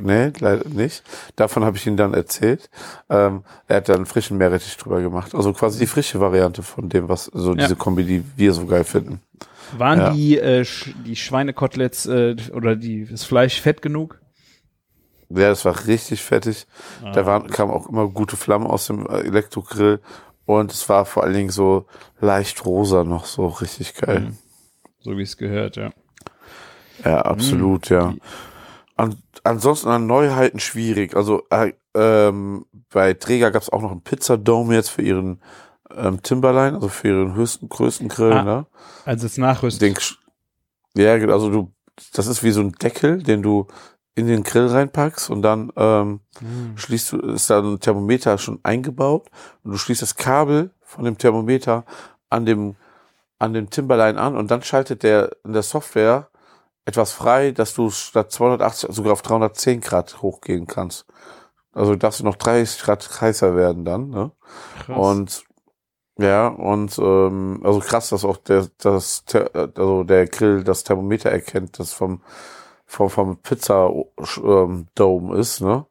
[0.00, 1.02] Nee, leider nicht.
[1.34, 2.70] Davon habe ich ihm dann erzählt.
[3.08, 5.34] Ähm, er hat dann frischen Meerrettich drüber gemacht.
[5.34, 7.56] Also quasi die frische Variante von dem, was so Ja.
[7.62, 9.20] diese Kombi, die wir so geil finden.
[9.76, 10.10] Waren Ja.
[10.12, 14.20] die, äh, Sch- die Schweinekoteletts äh, oder die, das Fleisch fett genug?
[15.30, 16.66] Ja, das war richtig fettig.
[17.02, 17.26] Da Ah.
[17.26, 20.00] waren, kamen auch immer gute Flammen aus dem äh, Elektrogrill.
[20.46, 21.86] Und es war vor allen Dingen so
[22.20, 24.20] leicht rosa noch, so richtig geil.
[24.20, 24.36] Mhm.
[25.02, 25.90] So wie es gehört, ja.
[27.04, 28.14] Ja, absolut, ja.
[28.96, 31.16] An, ansonsten an Neuheiten schwierig.
[31.16, 35.40] Also äh, ähm, bei Träger gab es auch noch einen Pizzadome jetzt für ihren
[35.96, 38.66] ähm, Timberline, also für ihren höchsten, größten Grill, Ah, ne?
[39.04, 39.94] Also das Nachrüsten.
[39.94, 41.72] Den, ja, genau, also du,
[42.12, 43.66] das ist wie so ein Deckel, den du
[44.14, 46.76] in den Grill reinpackst und dann ähm, Hm.
[46.76, 49.28] schließt du, ist da ein Thermometer schon eingebaut
[49.64, 51.84] und du schließt das Kabel von dem Thermometer
[52.28, 52.76] an dem,
[53.38, 56.28] an dem Timberline an und dann schaltet der in der Software
[56.84, 61.06] etwas frei, dass du statt 280 sogar auf 310 Grad hochgehen kannst.
[61.72, 64.32] Also darfst du noch 30 Grad heißer werden dann, ne?
[64.84, 64.96] Krass.
[64.96, 65.44] Und
[66.18, 71.78] ja, und ähm, also krass, dass auch der, das, also der Grill das Thermometer erkennt,
[71.78, 72.20] das vom,
[72.84, 73.90] vom, vom Pizza
[74.44, 75.86] ähm, Dome ist, ne?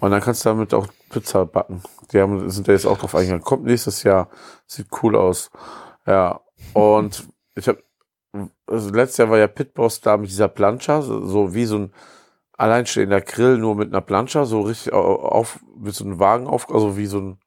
[0.00, 1.82] Und dann kannst du damit auch Pizza backen.
[2.12, 3.44] Die haben, sind da jetzt auch drauf eingegangen.
[3.44, 4.28] Kommt nächstes Jahr.
[4.66, 5.50] Sieht cool aus.
[6.06, 6.40] Ja.
[6.72, 7.82] Und ich habe,
[8.66, 11.92] also letztes Jahr war ja Pitboss da mit dieser Plancha, so, wie so ein
[12.56, 16.70] alleinstehender Grill, nur mit einer Plancha, so richtig au- auf, mit so einem Wagen auf,
[16.72, 17.38] also wie so ein,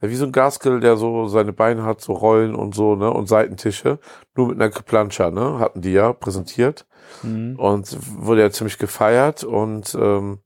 [0.00, 3.28] wie so ein Gasgrill, der so seine Beine hat, so Rollen und so, ne, und
[3.28, 3.98] Seitentische,
[4.36, 6.86] nur mit einer Plancha, ne, hatten die ja präsentiert
[7.22, 7.56] Mhm.
[7.58, 10.40] und wurde ja ziemlich gefeiert und ähm,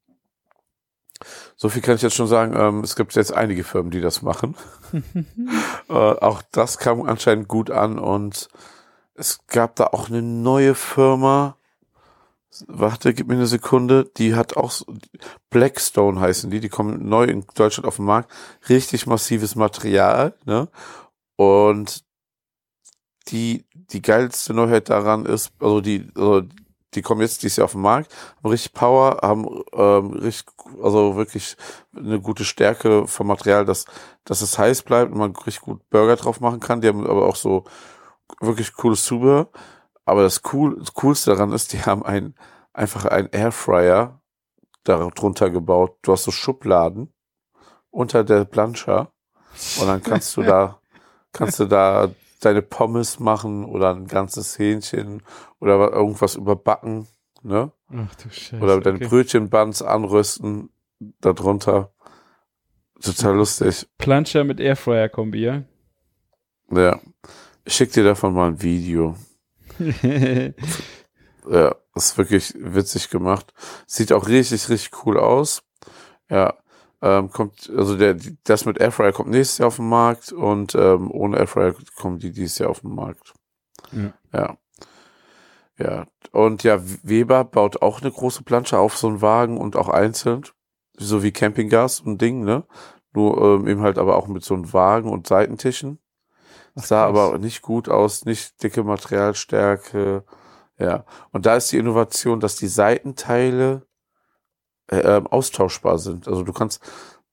[1.56, 4.22] so viel kann ich jetzt schon sagen, ähm, es gibt jetzt einige Firmen, die das
[4.22, 4.56] machen.
[5.88, 8.48] äh, auch das kam anscheinend gut an und
[9.14, 11.56] es gab da auch eine neue Firma.
[12.66, 14.10] Warte, gib mir eine Sekunde.
[14.16, 14.72] Die hat auch
[15.50, 16.60] Blackstone heißen die.
[16.60, 18.30] Die kommen neu in Deutschland auf den Markt.
[18.68, 20.68] Richtig massives Material, ne?
[21.36, 22.04] Und
[23.28, 26.42] die die geilste Neuheit daran ist, also die also
[26.94, 30.46] die kommen jetzt dieses Jahr auf den Markt, haben richtig Power, haben ähm, richtig,
[30.82, 31.56] also wirklich
[31.96, 33.86] eine gute Stärke vom Material, dass
[34.24, 36.80] dass es heiß bleibt und man richtig gut Burger drauf machen kann.
[36.82, 37.64] Die haben aber auch so
[38.40, 39.48] wirklich cooles Zubehör.
[40.04, 42.34] Aber das, cool, das Coolste daran ist, die haben ein,
[42.72, 44.20] einfach einen Airfryer
[44.84, 45.96] darunter gebaut.
[46.02, 47.12] Du hast so Schubladen
[47.90, 49.12] unter der Plancha
[49.80, 50.80] und dann kannst du da,
[51.32, 55.22] kannst du da deine Pommes machen oder ein ganzes Hähnchen
[55.60, 57.06] oder wa- irgendwas überbacken,
[57.42, 57.70] ne?
[57.94, 58.60] Ach du Scheiße.
[58.60, 59.06] Oder deine okay.
[59.08, 60.70] Brötchenbuns anrösten
[61.20, 61.92] darunter.
[63.00, 63.88] Total lustig.
[63.98, 65.62] Plancher mit Airfryer-Kombi, ja?
[66.70, 67.00] Ja.
[67.64, 69.16] Ich schick dir davon mal ein Video.
[71.50, 73.52] Ja, ist wirklich witzig gemacht.
[73.86, 75.62] Sieht auch richtig, richtig cool aus.
[76.30, 76.54] Ja.
[77.00, 81.10] Ähm, kommt, also der, das mit Airfryer kommt nächstes Jahr auf den Markt und ähm,
[81.10, 83.34] ohne Airfryer kommen die dieses Jahr auf den Markt.
[83.90, 84.12] Ja.
[84.32, 84.56] Ja.
[85.78, 86.06] Ja.
[86.30, 90.42] Und ja, Weber baut auch eine große Plansche auf so einen Wagen und auch einzeln.
[90.96, 92.64] So wie Campinggas, und Ding, ne?
[93.14, 95.98] Nur ähm, eben halt aber auch mit so einem Wagen und Seitentischen.
[96.74, 97.18] Ach, Sah krass.
[97.18, 100.24] aber nicht gut aus, nicht dicke Materialstärke.
[100.78, 101.04] Ja.
[101.30, 103.86] Und da ist die Innovation, dass die Seitenteile
[104.90, 106.26] äh, ähm, austauschbar sind.
[106.28, 106.82] Also du kannst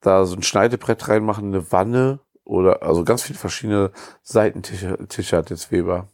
[0.00, 5.50] da so ein Schneidebrett reinmachen, eine Wanne oder also ganz viele verschiedene Seitentische Tische hat
[5.50, 6.08] jetzt Weber.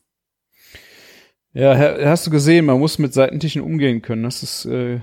[1.53, 4.27] Ja, ha- hast du gesehen, man muss mit Seitentischen umgehen können.
[4.27, 5.01] Hast, du's, äh,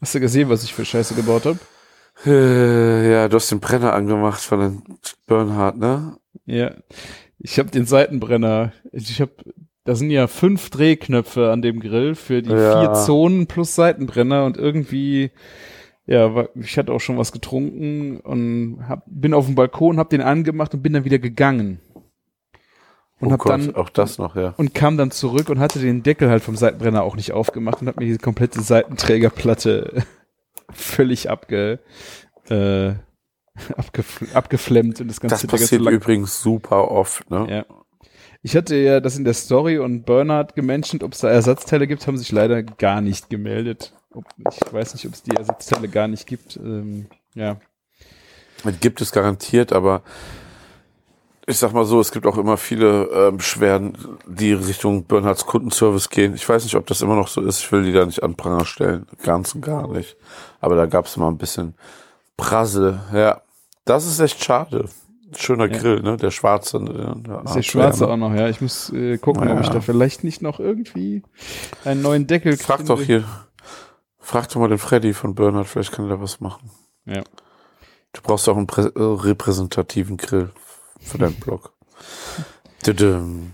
[0.00, 1.58] hast du gesehen, was ich für Scheiße gebaut habe?
[2.24, 6.16] Äh, ja, du hast den Brenner angemacht von den Bernhard, ne?
[6.46, 6.72] Ja.
[7.38, 8.72] Ich habe den Seitenbrenner.
[8.92, 9.32] Ich habe,
[9.84, 12.80] da sind ja fünf Drehknöpfe an dem Grill für die Ja.
[12.80, 15.30] vier Zonen plus Seitenbrenner und irgendwie,
[16.06, 20.22] ja, ich hatte auch schon was getrunken und hab, bin auf dem Balkon, hab den
[20.22, 21.80] angemacht und bin dann wieder gegangen.
[23.18, 24.52] Und oh hab Gott, dann auch das noch, ja.
[24.58, 27.88] und kam dann zurück und hatte den Deckel halt vom Seitenbrenner auch nicht aufgemacht und
[27.88, 30.02] hat mir diese komplette Seitenträgerplatte
[30.70, 31.78] völlig abge,
[32.50, 32.94] äh,
[33.76, 37.46] abgef abgeflemmt und das ganze Das ganze passiert Lack- übrigens super oft, ne?
[37.48, 37.64] Ja.
[38.42, 42.06] Ich hatte ja das in der Story und Bernhard gementioned, ob es da Ersatzteile gibt,
[42.06, 43.92] haben sich leider gar nicht gemeldet.
[44.38, 46.56] Ich weiß nicht, ob es die Ersatzteile gar nicht gibt.
[46.56, 47.56] Ähm, ja.
[48.80, 50.02] Gibt es garantiert, aber
[51.46, 56.08] ich sag mal so, es gibt auch immer viele ähm, Beschwerden, die Richtung Bernhards Kundenservice
[56.10, 56.34] gehen.
[56.34, 57.60] Ich weiß nicht, ob das immer noch so ist.
[57.60, 59.06] Ich will die da nicht an Pranger stellen.
[59.22, 60.16] Ganz und gar nicht.
[60.60, 61.74] Aber da gab es immer ein bisschen
[62.36, 63.00] Prassel.
[63.12, 63.42] Ja,
[63.86, 64.84] das ist echt schade.
[65.34, 65.78] Schöner Ja.
[65.78, 66.16] Grill, ne?
[66.18, 66.78] Der schwarze.
[66.78, 68.48] Der, der Ist der schwarze auch noch, ja.
[68.48, 69.72] Ich muss äh, gucken, ob ich Ja.
[69.72, 71.22] da vielleicht nicht noch irgendwie
[71.84, 72.92] einen neuen Deckel Frag finde.
[72.94, 73.24] doch hier.
[74.18, 76.70] Frag doch mal den Freddy von Bernhard, vielleicht kann er da was machen.
[77.06, 77.22] Ja.
[78.12, 80.50] Du brauchst auch einen äh, repräsentativen Grill
[81.00, 81.72] für deinen Blog.
[82.82, 83.52] Tudum.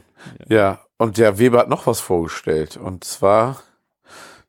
[0.48, 2.76] Ja, und der Weber hat noch was vorgestellt.
[2.76, 3.62] Und zwar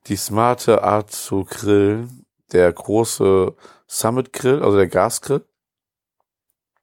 [0.06, 2.26] die smarte Art zu grillen.
[2.52, 3.54] Der große
[3.86, 5.44] Summit Grill, also der Gasgrill,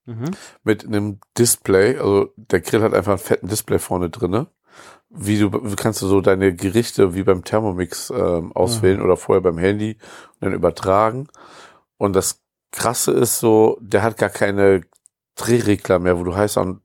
[0.05, 0.31] Mhm.
[0.63, 1.97] mit einem Display.
[1.97, 4.47] Also der Grill hat einfach einen fetten Display vorne drinne.
[5.09, 9.57] Wie du kannst du so deine Gerichte wie beim Thermomix ähm, auswählen oder vorher beim
[9.57, 9.97] Handy
[10.35, 11.27] und dann übertragen.
[11.97, 14.81] Und das Krasse ist so, der hat gar keine
[15.35, 16.81] Drehregler mehr, wo du heiß und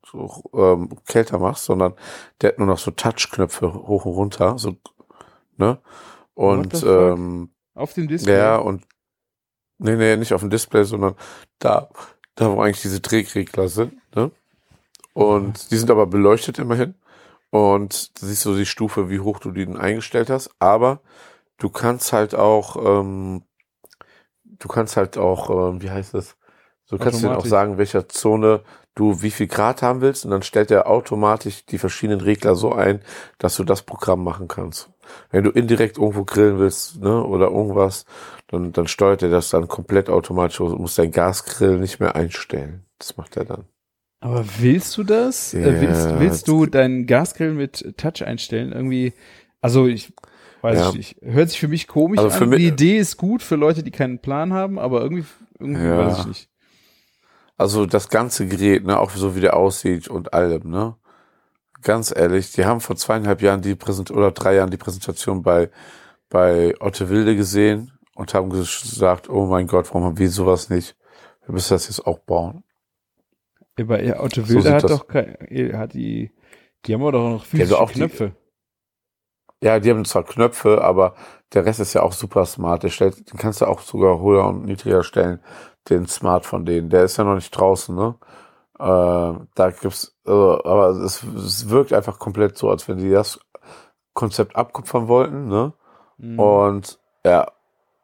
[0.55, 1.94] ähm, kälter machst, sondern
[2.40, 4.76] der hat nur noch so Touchknöpfe hoch und runter, so
[5.57, 5.79] ne?
[6.35, 8.37] Und ähm, Auf dem Display.
[8.37, 8.85] ja, und
[9.79, 11.14] nee, nee, nicht auf dem Display, sondern
[11.59, 11.88] da,
[12.37, 14.31] da wo eigentlich diese Drehregler sind, ne?
[15.14, 16.94] Und die sind aber beleuchtet immerhin.
[17.51, 20.51] Und du siehst so die Stufe, wie hoch du den eingestellt hast.
[20.59, 21.01] Aber
[21.57, 23.42] du kannst halt auch, ähm,
[24.44, 26.37] du kannst halt auch, ähm, wie heißt das?
[26.88, 28.62] Du kannst dir auch sagen, in welcher Zone
[28.94, 30.25] du wie viel Grad haben willst.
[30.25, 33.01] Und dann stellt er automatisch die verschiedenen Regler so ein,
[33.38, 34.90] dass du das Programm machen kannst.
[35.31, 38.05] Wenn du indirekt irgendwo grillen willst, ne, oder irgendwas,
[38.49, 40.59] dann, dann steuert er das dann komplett automatisch.
[40.59, 42.85] Du musst dein Gasgrill nicht mehr einstellen.
[42.99, 43.64] Das macht er dann.
[44.21, 45.53] Aber willst du das?
[45.53, 48.73] Ja, äh, willst, willst du deinen Gasgrill mit Touch einstellen?
[48.73, 49.12] Irgendwie,
[49.61, 50.12] also ich
[50.62, 50.88] weiß Ja.
[50.90, 51.16] ich nicht.
[51.23, 52.51] Hört sich für mich komisch Also für an.
[52.51, 55.25] mich- Die Idee ist gut für Leute, die keinen Plan haben, aber irgendwie,
[55.61, 55.99] irgendwie Ja.
[55.99, 56.49] weiß ich nicht.
[57.59, 60.95] Also das ganze Gerät, ne, auch so wie der aussieht und allem, ne.
[61.87, 65.70] Ganz ehrlich, die haben vor zweieinhalb Jahren die Präsent oder drei Jahren die Präsentation bei
[66.29, 70.96] bei Otte Wilde gesehen und haben gesagt, oh mein Gott, warum haben wir sowas nicht?
[71.44, 72.64] Wir müssen das jetzt auch bauen.
[73.79, 75.37] Aber ja, Otto So Wilde hat das- doch kein,
[75.75, 76.33] hat die,
[76.85, 78.33] die haben doch noch also physische die- Knöpfe.
[79.62, 81.14] Ja, die haben zwar Knöpfe, aber
[81.55, 82.83] der Rest ist ja auch super smart.
[82.83, 85.38] Der stellt, den kannst du auch sogar höher und niedriger stellen,
[85.88, 86.90] den Smart von denen.
[86.90, 88.16] Der ist ja noch nicht draußen, ne?
[88.78, 93.40] Äh, da gibt's, äh, aber es, es wirkt einfach komplett so, als wenn die das
[94.14, 95.72] Konzept abkupfern wollten, ne?
[96.18, 96.38] Mhm.
[96.38, 97.50] Und ja,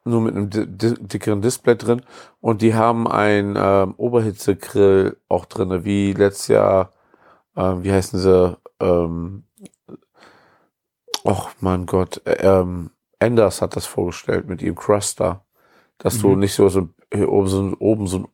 [0.05, 2.01] nur mit einem di di dickeren Display drin.
[2.41, 6.91] Und die haben ein ähm, Oberhitzegrill auch drinne, wie letztes Jahr,
[7.55, 9.45] ähm, wie heißen sie, ähm,
[11.25, 15.45] Och mein Gott, äh, ähm, Enders hat das vorgestellt mit ihrem Cruster,
[15.99, 16.39] dass du Mhm.
[16.39, 18.27] nicht so, so oben so, oben so, ein-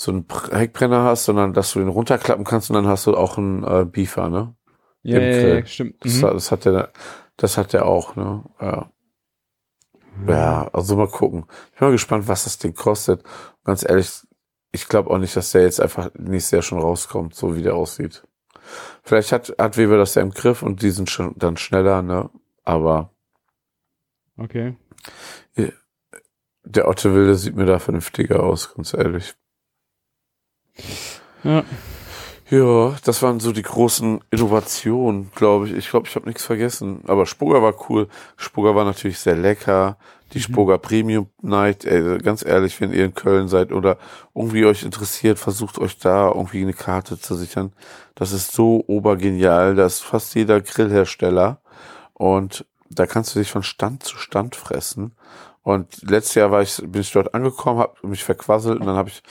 [0.00, 3.36] so einen Heckbrenner hast, sondern dass du den runterklappen kannst und dann hast du auch
[3.36, 4.54] einen äh, Beefer, ne?
[5.02, 6.02] ja, ja, ja, stimmt.
[6.04, 6.26] Das, Mhm.
[6.26, 6.92] hat- das hat der,
[7.36, 8.44] das hat der auch, ne?
[8.60, 8.90] Ja.
[10.26, 11.44] Ja, also mal gucken.
[11.72, 13.22] Ich bin mal gespannt, was das Ding kostet.
[13.64, 14.10] Ganz ehrlich,
[14.72, 17.74] ich glaube auch nicht, dass der jetzt einfach nächstes Jahr schon rauskommt, so wie der
[17.74, 18.22] aussieht.
[19.02, 22.30] Vielleicht hat, hat Weber das ja im Griff und die sind schon dann schneller, ne?
[22.64, 23.10] Aber
[24.38, 24.76] Okay.
[26.64, 29.34] der Otto Wilde sieht mir da vernünftiger aus, ganz ehrlich.
[31.44, 31.64] Ja.
[32.50, 35.74] Ja, das waren so die großen Innovationen, glaube ich.
[35.76, 37.00] Ich glaube, ich habe nichts vergessen.
[37.06, 38.08] Aber Spoga war cool.
[38.36, 39.96] Spoga war natürlich sehr lecker.
[40.32, 40.42] Die Mhm.
[40.42, 43.98] Spoga Premium Night, ey, ganz ehrlich, wenn ihr in Köln seid oder
[44.34, 47.72] irgendwie euch interessiert, versucht euch da irgendwie eine Karte zu sichern.
[48.16, 49.76] Das ist so obergenial.
[49.76, 51.60] Da ist fast jeder Grillhersteller.
[52.14, 55.12] Und da kannst du dich von Stand zu Stand fressen.
[55.62, 59.10] Und letztes Jahr war ich, bin ich dort angekommen, habe mich verquasselt und dann habe
[59.10, 59.22] ich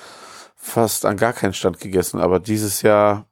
[0.59, 2.19] fast an gar keinen Stand gegessen.
[2.19, 3.25] Aber dieses Jahr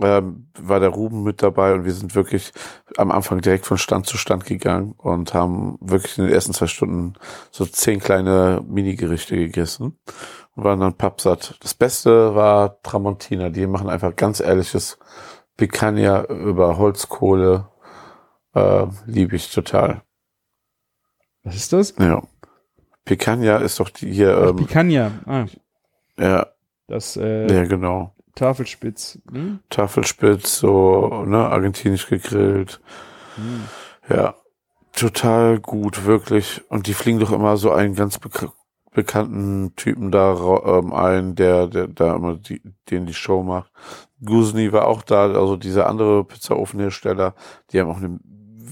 [0.00, 2.52] ähm, war der Ruben mit dabei und wir sind wirklich
[2.96, 6.66] am Anfang direkt von Stand zu Stand gegangen und haben wirklich in den ersten zwei
[6.66, 7.14] Stunden
[7.50, 9.98] so zehn kleine Minigerichte gegessen
[10.56, 11.56] und waren dann pappsatt.
[11.60, 13.50] Das Beste war Tramontina.
[13.50, 14.98] Die machen einfach ganz ehrliches
[15.56, 17.68] Picanha über Holzkohle.
[18.54, 20.02] Äh, Liebe ich total.
[21.44, 21.94] Was ist das?
[21.98, 22.22] Ja.
[23.04, 25.10] Picanha ist doch die hier, Ach, ähm, Picanha.
[25.26, 25.46] Ah,
[26.18, 26.46] ja,
[26.86, 28.14] das äh, ja, genau.
[28.34, 29.18] Tafelspitz.
[29.30, 29.60] Ne?
[29.68, 32.80] Tafelspitz, so, ne, argentinisch gegrillt.
[33.36, 33.64] Hm.
[34.08, 34.34] Ja,
[34.92, 36.62] total gut, wirklich.
[36.68, 38.48] Und die fliegen doch immer so einen ganz bek
[38.92, 43.70] bekannten Typen da ähm, ein, der, der da immer die, den die Show macht.
[44.24, 47.34] Gusni war auch da, also dieser andere Pizzaofenhersteller,
[47.70, 48.18] die haben auch eine,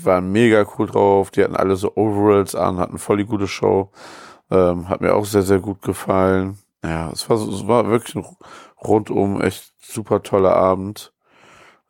[0.03, 3.93] waren mega cool drauf, die hatten alle so Overalls an, hatten voll die gute Show.
[4.51, 6.59] Ähm, hat mir auch sehr, sehr gut gefallen.
[6.83, 8.27] Ja, es war, es war wirklich ein
[8.83, 11.13] rundum echt super toller Abend.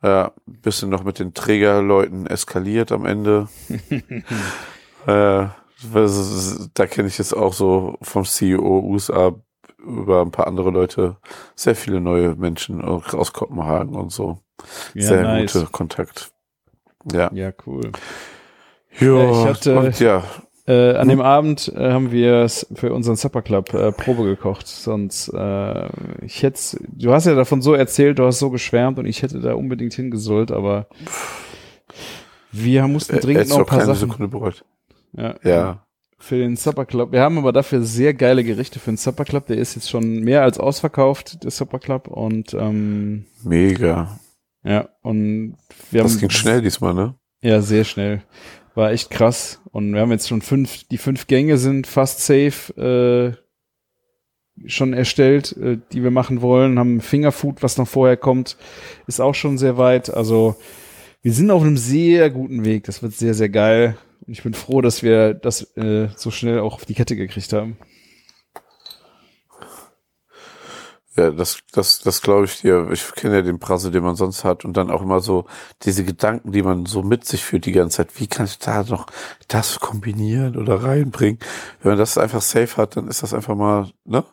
[0.01, 3.49] Ja, bisschen noch mit den Trägerleuten eskaliert am Ende.
[5.07, 5.47] äh,
[6.73, 9.33] da kenne ich jetzt auch so vom CEO USA
[9.77, 11.17] über ein paar andere Leute
[11.55, 14.39] sehr viele neue Menschen aus Kopenhagen und so.
[14.93, 15.53] Ja, sehr nice.
[15.53, 16.31] gute Kontakt.
[17.11, 17.31] Ja.
[17.33, 17.91] Ja, cool.
[18.99, 20.23] Ja, ich hatte- und ja,
[20.69, 24.67] Äh, an dem Abend äh, haben wir für unseren Supper Club äh, Probe gekocht.
[24.67, 25.89] Sonst, äh,
[26.23, 29.39] ich hätte, du hast ja davon so erzählt, du hast so geschwärmt und ich hätte
[29.39, 30.87] da unbedingt hingesollt, aber
[32.51, 34.63] wir mussten er dringend hättest noch ein paar Sachen Sekunde bereut.
[35.17, 35.85] ja, Ja.
[36.19, 37.11] für den Supper Club.
[37.13, 39.47] Wir haben aber dafür sehr geile Gerichte für den Supper Club.
[39.47, 42.07] Der ist jetzt schon mehr als ausverkauft, der Supper Club.
[42.07, 44.19] Und ähm, Mega.
[44.63, 45.55] ja, und
[45.89, 47.15] wir Das haben ging schnell diesmal, ne?
[47.41, 48.21] Ja, sehr schnell.
[48.75, 49.61] War echt krass.
[49.71, 55.55] Und wir haben jetzt schon fünf, die fünf Gänge sind fast safe äh, schon erstellt,
[55.57, 56.79] äh, die wir machen wollen.
[56.79, 58.57] Haben Fingerfood, was noch vorher kommt,
[59.07, 60.09] ist auch schon sehr weit.
[60.09, 60.55] Also
[61.21, 62.85] wir sind auf einem sehr guten Weg.
[62.85, 63.97] Das wird sehr, sehr geil.
[64.25, 67.53] Und ich bin froh, dass wir das äh, so schnell auch auf die Kette gekriegt
[67.53, 67.77] haben.
[71.19, 72.87] Ja, das, das, das glaube ich dir.
[72.93, 75.45] Ich kenne ja den Prasse, den man sonst hat und dann auch immer so
[75.83, 78.21] diese Gedanken, die man so mit sich führt die ganze Zeit.
[78.21, 79.07] Wie kann ich da noch
[79.49, 81.39] das kombinieren oder reinbringen?
[81.81, 84.23] Wenn man das einfach safe hat, dann ist das einfach mal, ne?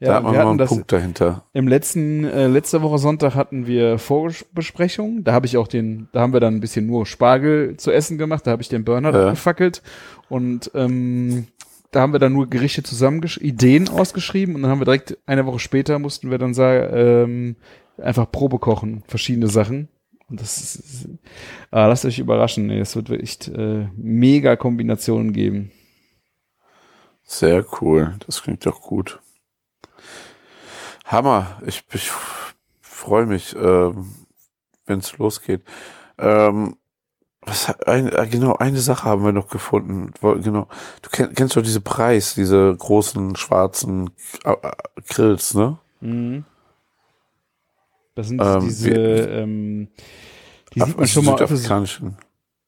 [0.00, 1.44] da hat man mal einen Punkt dahinter.
[1.52, 5.22] Im letzten, äh, letzte Woche Sonntag hatten wir Vorbesprechung.
[5.22, 8.18] Da habe ich auch den, da haben wir dann ein bisschen nur Spargel zu essen
[8.18, 8.44] gemacht.
[8.44, 9.30] Da habe ich den Burner Ja.
[9.30, 9.82] gefackelt.
[10.28, 11.46] Und ähm,
[11.90, 14.54] da haben wir dann nur Gerichte zusammen, Ideen ausgeschrieben.
[14.54, 17.56] Und dann haben wir direkt eine Woche später mussten wir dann sagen, ähm,
[17.96, 19.88] einfach Probe kochen, verschiedene Sachen.
[20.28, 21.08] Und das ist,
[21.70, 22.70] ah, lasst euch überraschen.
[22.70, 25.72] Es wird echt äh, mega Kombinationen geben.
[27.22, 28.14] Sehr cool.
[28.26, 29.20] Das klingt doch gut.
[31.06, 31.60] Hammer.
[31.66, 32.10] Ich, ich
[32.80, 34.14] freue mich, ähm,
[34.84, 35.62] wenn es losgeht.
[36.18, 36.76] Ähm,
[37.48, 40.12] was, ein, äh, genau, eine Sache haben wir noch gefunden.
[40.20, 40.66] Genau.
[41.02, 44.10] Du kenn, kennst doch diese Preis, diese großen schwarzen
[44.44, 44.72] äh, äh,
[45.08, 45.78] Grills, ne?
[46.00, 46.44] Mhm.
[48.14, 49.88] Das sind Ähm, diese, wir- ähm,
[50.74, 51.38] die sieht man schon mal.
[51.38, 52.16] südafrikanischen.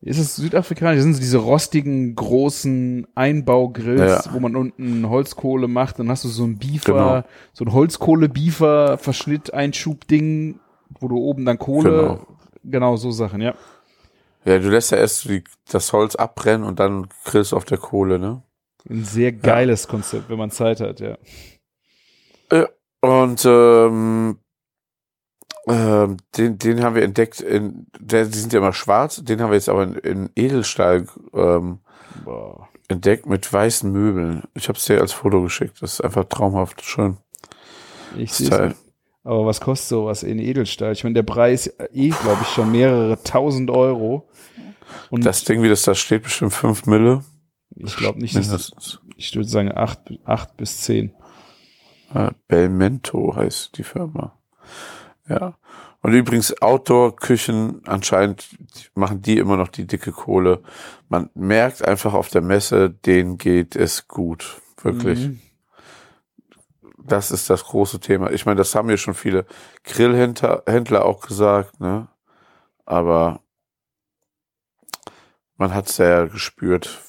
[0.03, 0.97] Ist es südafrikanisch?
[0.97, 4.33] Das sind so diese rostigen, großen Einbaugrills, Ja.
[4.33, 5.99] wo man unten Holzkohle macht.
[5.99, 7.23] Dann hast du so ein Beefer, Genau.
[7.53, 10.59] so ein Holzkohle-Beefer, Verschnitt, Einschub-Ding,
[11.01, 12.27] wo du oben dann Kohle, Genau.
[12.64, 13.55] genau, so Sachen, ja.
[14.44, 17.79] Ja, du lässt ja erst die, das Holz abbrennen und dann grillst du auf der
[17.79, 18.42] Kohle, ne?
[18.88, 21.18] Ein sehr geiles Konzept, wenn man Zeit hat, ja.
[23.00, 24.38] Und ähm,
[25.66, 29.50] ähm, den, den haben wir entdeckt, in, der, die sind ja immer schwarz, den haben
[29.50, 31.81] wir jetzt aber in, in Edelstahl ähm,
[32.24, 32.68] Boah.
[32.88, 34.42] entdeckt mit weißen Möbeln.
[34.55, 37.18] Ich habe es dir als Foto geschickt, das ist einfach traumhaft schön.
[38.16, 38.74] Ich sehe.
[39.23, 40.93] Aber was kostet sowas in Edelstahl?
[40.93, 44.29] Ich meine, der Preis eh, glaube ich, schon mehrere tausend Euro.
[45.11, 47.23] Und Das Ding, wie das da steht, bestimmt 5 Mille.
[47.77, 48.73] ich glaube nicht, dass
[49.16, 51.12] ich würde sagen acht, acht bis zehn.
[52.14, 54.39] Äh, Belmento heißt die Firma.
[55.29, 55.59] Ja.
[56.03, 58.49] Und übrigens Outdoor-Küchen, anscheinend
[58.95, 60.62] machen die immer noch die dicke Kohle.
[61.11, 64.62] Man merkt einfach auf der Messe, denen geht es gut.
[64.83, 65.29] Wirklich.
[65.29, 65.41] Mhm.
[67.05, 68.30] Das ist das große Thema.
[68.30, 69.46] Ich meine, das haben ja schon viele
[69.84, 72.09] Grillhändler Händler auch gesagt, ne?
[72.84, 73.40] Aber
[75.57, 77.01] man hat es ja gespürt.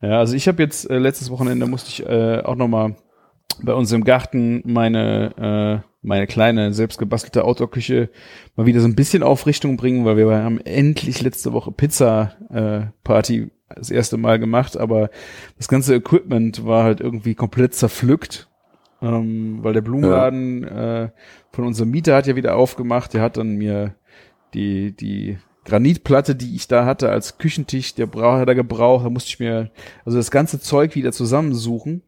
[0.00, 2.96] Ja, also ich habe jetzt äh, letztes Wochenende musste ich äh, auch noch mal
[3.62, 8.10] bei uns im Garten meine äh, meine kleine selbstgebastelte Outdoor-Küche
[8.56, 12.36] mal wieder so ein bisschen auf Richtung bringen, weil wir haben endlich letzte Woche Pizza
[12.50, 13.42] äh,
[13.74, 15.10] das erste Mal gemacht, aber
[15.56, 18.47] das ganze Equipment war halt irgendwie komplett zerpflückt,
[19.00, 21.10] ähm, weil der Blumenladen äh,
[21.50, 23.14] von unserem Mieter hat ja wieder aufgemacht.
[23.14, 23.94] Der hat dann mir
[24.54, 29.04] die die Granitplatte, die ich da hatte als Küchentisch, der braucht hat er gebraucht.
[29.04, 29.70] Da musste ich mir
[30.04, 32.02] also das ganze Zeug wieder zusammensuchen.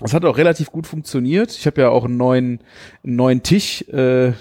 [0.00, 1.50] Das hat auch relativ gut funktioniert.
[1.50, 2.60] Ich habe ja auch einen neuen,
[3.04, 4.32] einen neuen Tisch äh,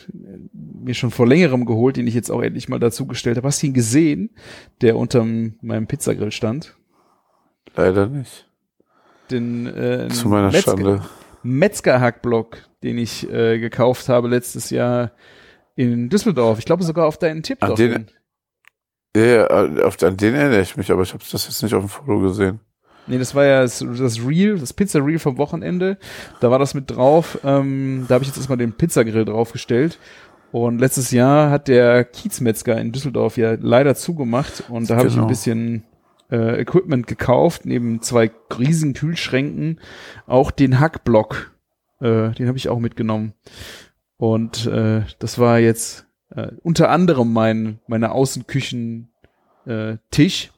[0.54, 3.48] mir schon vor längerem geholt, den ich jetzt auch endlich mal dazugestellt habe.
[3.48, 4.30] Hast du ihn gesehen,
[4.82, 6.76] der unter meinem Pizzagrill stand?
[7.76, 8.48] Leider nicht.
[9.32, 11.02] Den äh, Zu meiner Metzger, Schande.
[11.48, 15.12] Metzger-Hackblock, den ich äh, gekauft habe letztes Jahr
[15.76, 16.60] in Düsseldorf.
[16.60, 17.64] Ich glaube sogar auf deinen Tipp.
[17.64, 18.08] An den-.
[19.16, 19.48] Ja, ja,
[19.84, 22.20] auf, an den erinnere ich mich, aber ich habe das jetzt nicht auf dem Foto
[22.20, 22.60] gesehen.
[23.08, 25.98] Nee, das war ja das, das Reel, das Pizza Reel vom Wochenende.
[26.42, 27.40] Da war das mit drauf.
[27.44, 29.98] Ähm, da habe ich jetzt erstmal den Pizzagrill draufgestellt.
[30.52, 34.66] Und letztes Jahr hat der Kiezmetzger in Düsseldorf ja leider zugemacht.
[34.70, 35.28] Und da habe ich ein Genau.
[35.28, 35.84] bisschen
[36.32, 39.80] äh, Equipment gekauft, neben zwei riesen Kühlschränken.
[40.26, 41.54] Auch den Hackblock,
[42.00, 43.34] äh, den habe ich auch mitgenommen.
[44.18, 46.06] Und äh, das war jetzt
[46.36, 49.10] äh, unter anderem mein meine Außenküchen
[49.66, 50.52] äh, Tisch.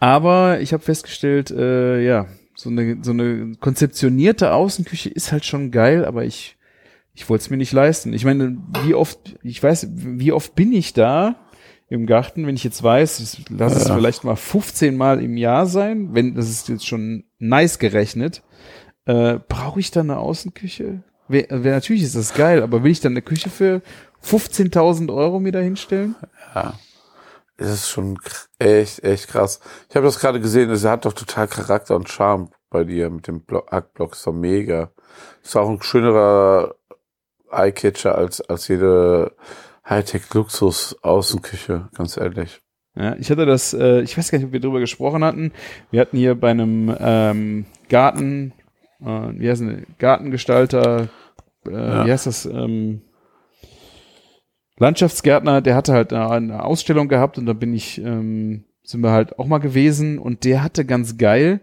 [0.00, 5.70] Aber ich habe festgestellt, äh, ja, so eine, so eine konzeptionierte Außenküche ist halt schon
[5.70, 6.56] geil, aber ich,
[7.14, 8.12] ich wollte es mir nicht leisten.
[8.12, 11.36] Ich meine, wie oft, ich weiß, wie oft bin ich da
[11.88, 16.10] im Garten, wenn ich jetzt weiß, lass es vielleicht mal 15 Mal im Jahr sein,
[16.12, 18.42] wenn, das ist jetzt schon nice gerechnet,
[19.06, 21.02] äh, brauche ich dann eine Außenküche?
[21.28, 23.82] Wer, wer, natürlich ist das geil, aber will ich dann eine Küche für
[24.24, 26.14] 15.000 Euro mir da hinstellen?
[26.54, 26.74] Ja.
[27.56, 28.18] Es ist schon
[28.58, 29.60] echt, echt krass.
[29.88, 33.26] Ich habe das gerade gesehen, es hat doch total Charakter und Charme bei dir mit
[33.26, 34.12] dem Blo- Hackblock.
[34.12, 34.92] Ist doch mega.
[35.42, 36.76] Ist auch ein schönerer
[37.50, 39.32] Eyecatcher als, als jede
[39.88, 42.60] Hightech-Luxus-Außenküche, ganz ehrlich.
[42.94, 45.52] Ja, ich hatte das, äh, ich weiß gar nicht, ob wir drüber gesprochen hatten.
[45.90, 48.52] Wir hatten hier bei einem ähm, Garten,
[49.00, 51.08] äh, wie heißt denn, Gartengestalter,
[51.66, 52.06] äh, Ja.
[52.06, 53.02] wie heißt das, ähm,
[54.78, 59.38] Landschaftsgärtner, der hatte halt eine, Ausstellung gehabt und da bin ich, ähm, sind wir halt
[59.38, 61.60] auch mal gewesen und der hatte ganz geil,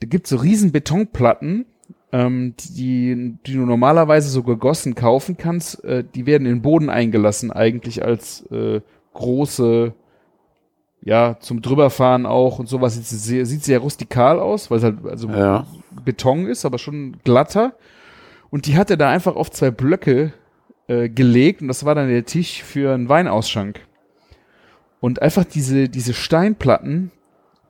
[0.00, 1.66] da gibt so riesen Betonplatten,
[2.12, 6.88] ähm, die, die du normalerweise so gegossen kaufen kannst, äh, die werden in den Boden
[6.88, 8.80] eingelassen eigentlich als äh,
[9.14, 9.94] große
[11.02, 12.94] ja, zum drüberfahren auch und sowas.
[12.94, 15.64] Sieht sehr, sieht sehr rustikal aus, weil es halt also Ja.
[16.04, 17.74] Beton ist, aber schon glatter.
[18.50, 20.32] Und die hat er da einfach auf zwei Blöcke
[20.88, 23.80] äh, gelegt und das war dann der Tisch für einen Weinausschank.
[25.00, 27.12] Und einfach diese, diese Steinplatten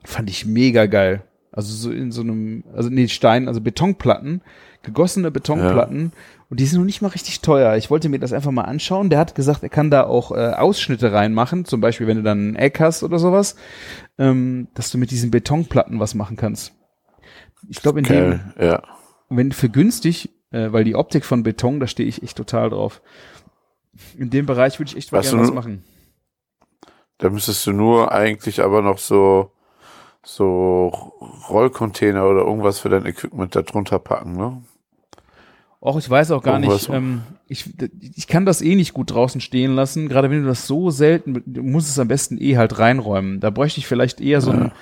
[0.04, 1.22] fand ich mega geil.
[1.56, 4.42] Also so in so einem, also nee, Stein, also Betonplatten,
[4.82, 6.12] gegossene Betonplatten.
[6.50, 7.76] Und die sind noch nicht mal richtig teuer.
[7.76, 9.08] Ich wollte mir das einfach mal anschauen.
[9.08, 11.64] Der hat gesagt, er kann da auch äh, Ausschnitte reinmachen.
[11.64, 13.56] Zum Beispiel, wenn du dann ein Eck hast oder sowas,
[14.18, 16.72] ähm, dass du mit diesen Betonplatten was machen kannst.
[17.70, 18.82] Ich glaube, in dem, Geil, ja.
[19.30, 23.00] wenn für günstig, äh, weil die Optik von Beton, da stehe ich echt total drauf.
[24.18, 25.84] In dem Bereich würde ich echt mal Weißt gerne was machen.
[27.16, 29.52] Da müsstest du nur eigentlich aber noch so,
[30.28, 30.88] so
[31.48, 34.60] Rollcontainer oder irgendwas für dein Equipment da drunter packen, ne?
[35.80, 36.68] Och, ich weiß auch gar nicht.
[36.68, 37.72] Irgendwas- Ähm, ich,
[38.16, 40.08] ich kann das eh nicht gut draußen stehen lassen.
[40.08, 43.38] Gerade wenn du das so selten, du musst es am besten eh halt reinräumen.
[43.38, 44.72] Da bräuchte ich vielleicht eher so ein,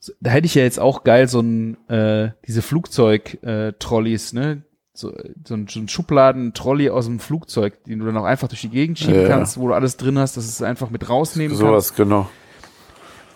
[0.00, 4.62] so- da hätte ich ja jetzt auch geil so ein, äh, diese Flugzeug-Trolleys, ne?
[4.94, 5.12] So,
[5.46, 8.68] so ein, so ein Schubladen-Trolley aus dem Flugzeug, den du dann auch einfach durch die
[8.68, 9.28] Gegend schieben Ja.
[9.28, 11.60] kannst, wo du alles drin hast, dass es einfach mit rausnehmen kannst.
[11.66, 12.28] Sowas, genau.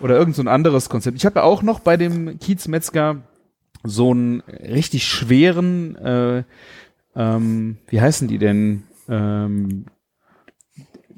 [0.01, 1.17] Oder irgend so ein anderes Konzept.
[1.17, 3.23] Ich habe ja auch noch bei dem Kiezmetzger
[3.83, 6.43] so einen richtig schweren, äh,
[7.15, 8.85] ähm, wie heißen die denn?
[9.09, 9.87] Ähm,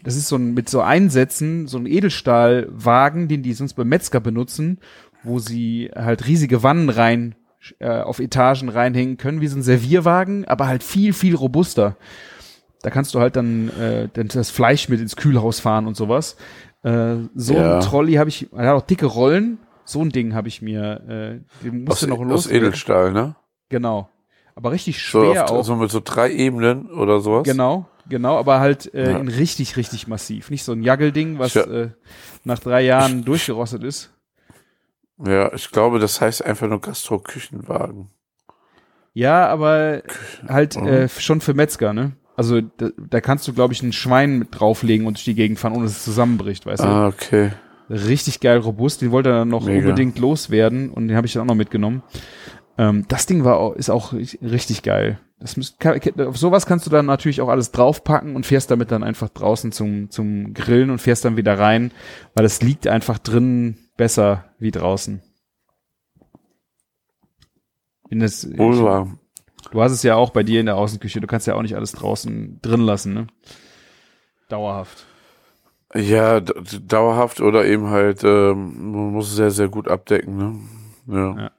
[0.05, 4.21] das ist so ein mit so Einsätzen, so ein Edelstahlwagen, den die sonst beim Metzger
[4.21, 4.79] benutzen,
[5.23, 7.35] wo sie halt riesige Wannen rein
[7.81, 11.97] äh, auf Etagen reinhängen können, wie so ein Servierwagen, aber halt viel, viel robuster.
[12.83, 16.37] Da kannst du halt dann, äh, dann das Fleisch mit ins Kühlhaus fahren und sowas.
[16.83, 17.79] Äh, so Ja.
[17.79, 19.59] ein Trolley habe ich, er hat auch dicke Rollen.
[19.85, 22.47] So ein Ding habe ich mir, äh, den Aus, musste noch aus los.
[22.51, 23.37] Edelstahl, ne?
[23.69, 24.09] Genau.
[24.55, 25.65] Aber richtig So, schwer auf, auch.
[25.65, 27.45] so mit so drei Ebenen oder sowas.
[27.45, 29.19] Genau, genau, aber halt äh, Ja.
[29.19, 30.51] in richtig, richtig massiv.
[30.51, 31.63] Nicht so ein Jaggelding, was Ja.
[31.63, 31.91] äh,
[32.45, 34.13] nach drei Jahren durchgerostet ist.
[35.25, 38.11] Ja, ich glaube, das heißt einfach nur Gastro-Küchenwagen.
[39.15, 40.03] Ja, aber
[40.47, 40.87] halt Mhm.
[40.87, 42.13] äh, schon für Metzger, ne?
[42.39, 45.59] Also da, da kannst du, glaube ich, ein Schwein mit drauflegen und durch die Gegend
[45.59, 46.87] fahren, ohne dass es zusammenbricht, weißt du?
[46.87, 47.51] Ah, okay.
[47.91, 49.03] Richtig geil robust.
[49.03, 49.81] Den wollte er dann noch Mega.
[49.81, 52.05] unbedingt loswerden und den habe ich dann auch noch mitgenommen.
[52.79, 55.19] Ähm, das Ding war auch, ist auch ri- richtig geil.
[55.41, 58.93] Das müsst, kann, auf sowas kannst du dann natürlich auch alles draufpacken und fährst damit
[58.93, 61.91] dann einfach draußen zum, zum Grillen und fährst dann wieder rein,
[62.37, 65.23] weil es liegt einfach drin besser wie draußen.
[68.11, 69.19] In das, Wohl wahr.
[69.71, 71.77] Du hast es ja auch bei dir in der Außenküche, du kannst ja auch nicht
[71.77, 73.27] alles draußen drin lassen, ne?
[74.49, 75.07] Dauerhaft.
[75.95, 80.55] Ja, dauerhaft oder eben halt, ähm, man muss es sehr, sehr gut abdecken, ne?
[81.07, 81.43] Ja.
[81.43, 81.51] Ja.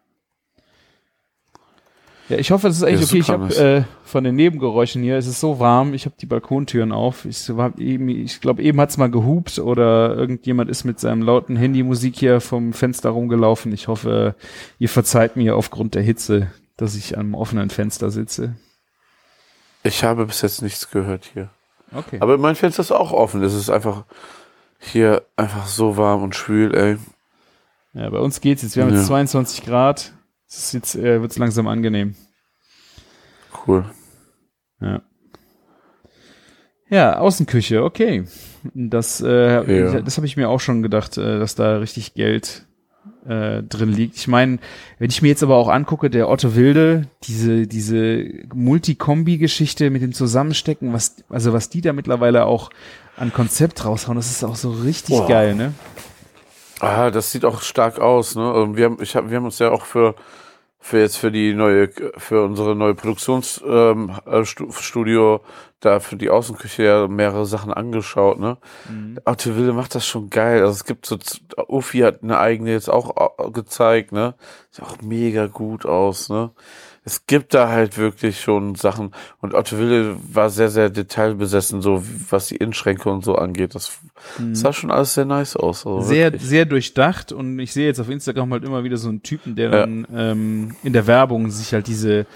[2.30, 3.48] Ja, ich hoffe, das ist eigentlich Ja, okay.
[3.50, 6.92] Ich habe äh, von den Nebengeräuschen hier, es ist so warm, ich habe die Balkontüren
[6.92, 7.26] auf.
[7.26, 7.50] Ich,
[7.80, 12.40] eben, ich glaube, eben hat's mal gehupt oder irgendjemand ist mit seinem lauten Handymusik hier
[12.40, 13.74] vom Fenster rumgelaufen.
[13.74, 14.36] Ich hoffe,
[14.78, 18.56] ihr verzeiht mir aufgrund der Hitze, dass ich am offenen Fenster sitze.
[19.84, 21.50] Ich habe bis jetzt nichts gehört hier.
[21.94, 22.18] Okay.
[22.20, 23.42] Aber mein Fenster ist auch offen.
[23.44, 24.04] Es ist einfach
[24.80, 26.98] hier einfach so warm und schwül, ey.
[27.94, 28.76] Ja, bei uns geht's jetzt.
[28.76, 28.98] Wir haben Ja.
[29.00, 30.14] jetzt 22 Grad.
[30.48, 32.16] Es jetzt äh, wird's langsam angenehm.
[33.68, 33.86] Cool.
[34.80, 35.02] Ja.
[36.90, 38.26] Ja, Außenküche, okay.
[38.74, 40.02] Das, äh, Ja.
[40.02, 42.66] das habe ich mir auch schon gedacht, äh, dass da richtig Geld
[43.30, 44.18] äh, drin liegt.
[44.18, 44.58] Ich meine,
[44.98, 50.14] wenn ich mir jetzt aber auch angucke, der Otto Wilde, diese, diese Multikombi-Geschichte mit dem
[50.14, 52.72] Zusammenstecken, was, also was die da mittlerweile auch
[53.16, 55.28] an Konzept raushauen, das ist auch so richtig Boah.
[55.28, 55.74] geil, ne?
[56.80, 58.52] Ah, das sieht auch stark aus, ne?
[58.52, 60.16] Also Wir haben, ich hab, wir haben uns ja auch für,
[60.80, 65.46] für jetzt für die neue, für unsere neue Produktionsstudio ähm, äh,
[65.82, 68.58] da für die Außenküche ja mehrere Sachen angeschaut, ne?
[69.26, 70.62] Otto Wilde macht das schon geil.
[70.62, 71.18] Also es gibt so,
[71.68, 74.36] Ufi hat eine eigene jetzt auch äh, gezeigt, ne?
[74.72, 76.52] Sieht auch mega gut aus, ne?
[77.10, 82.04] Es gibt da halt wirklich schon Sachen und Otto Wilde war sehr, sehr detailbesessen, so
[82.30, 83.74] was die Inschränke und so angeht.
[83.74, 83.98] Das
[84.54, 85.88] sah schon alles sehr nice aus.
[85.88, 86.04] Also Mhm.
[86.04, 86.50] sehr, wirklich.
[86.50, 89.72] sehr durchdacht und ich sehe jetzt auf Instagram halt immer wieder so einen Typen, der
[89.72, 89.80] Ja.
[89.80, 92.28] dann ähm, in der Werbung sich halt diese,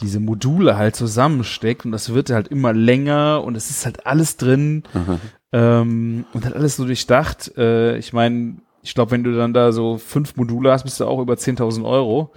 [0.00, 4.36] diese Module halt zusammensteckt und das wird halt immer länger und es ist halt alles
[4.36, 4.84] drin
[5.52, 7.52] ähm, und hat alles so durchdacht.
[7.56, 11.06] Äh, ich meine, ich glaube, wenn du dann da so fünf Module hast, bist du
[11.06, 12.32] auch über 10.000 Euro.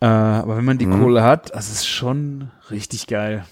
[0.00, 1.00] Äh, aber wenn man die Mhm.
[1.00, 3.44] Kohle hat, das ist schon richtig geil.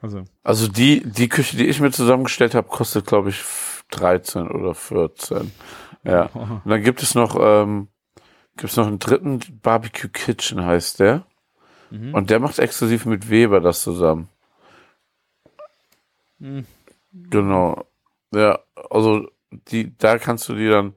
[0.00, 3.42] Also, Also die, die Küche, die ich mir zusammengestellt habe, kostet, glaube ich,
[3.90, 5.52] 13 oder 14.
[6.04, 6.26] Ja.
[6.32, 7.88] Und dann gibt es noch, ähm,
[8.56, 11.24] gibt es noch einen dritten Barbecue Kitchen, heißt der.
[11.90, 12.14] Mhm.
[12.14, 14.28] Und der macht exklusiv mit Weber das zusammen.
[16.38, 16.66] Mhm.
[17.12, 17.84] Genau.
[18.34, 18.58] Ja,
[18.90, 19.28] also
[19.70, 20.94] die, da kannst du die dann,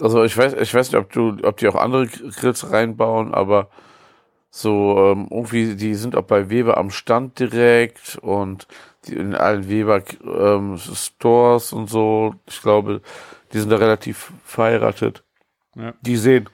[0.00, 3.68] also ich weiß, ich weiß nicht, ob du, ob die auch andere Grills reinbauen, aber
[4.50, 8.66] so ähm, irgendwie, die sind auch bei Weber am Stand direkt und
[9.06, 12.34] die in allen Weber ähm, Stores und so.
[12.46, 13.00] Ich glaube,
[13.52, 15.22] die sind da relativ verheiratet.
[15.76, 15.94] Ja.
[16.02, 16.48] Die sehen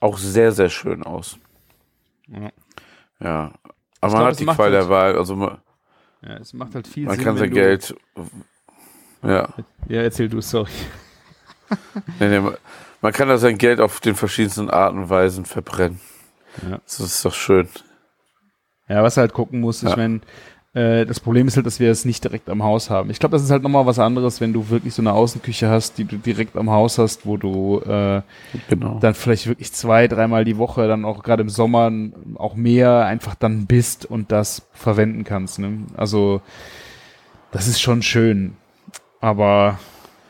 [0.00, 1.38] auch sehr, sehr schön aus.
[2.28, 2.50] Ja.
[3.20, 3.52] Ja.
[4.00, 5.16] Aber Ich man glaub, hat die Qual halt- der Wahl.
[5.16, 5.58] Also man,
[6.22, 7.24] ja, es macht halt viel man Sinn.
[7.24, 7.94] kann sein Geld.
[9.22, 9.48] Ja.
[9.88, 10.70] Ja, erzähl du, sorry.
[12.20, 12.56] Nee, nee, man-
[13.00, 16.00] man kann da sein Geld auf den verschiedensten Arten und Weisen verbrennen.
[16.68, 16.78] Ja.
[16.84, 17.68] Das ist doch schön.
[18.88, 19.96] Ja, was halt gucken musst, ich Ja.
[19.96, 20.20] meine,
[20.74, 23.10] äh, das Problem ist halt, dass wir es nicht direkt am Haus haben.
[23.10, 25.98] Ich glaube, das ist halt nochmal was anderes, wenn du wirklich so eine Außenküche hast,
[25.98, 28.22] die du direkt am Haus hast, wo du äh,
[28.68, 28.98] Genau.
[28.98, 31.90] dann vielleicht wirklich zwei, dreimal die Woche, dann auch gerade im Sommer
[32.36, 35.58] auch mehr einfach dann bist und das verwenden kannst.
[35.58, 35.86] Ne?
[35.96, 36.40] Also
[37.50, 38.56] das ist schon schön,
[39.20, 39.78] aber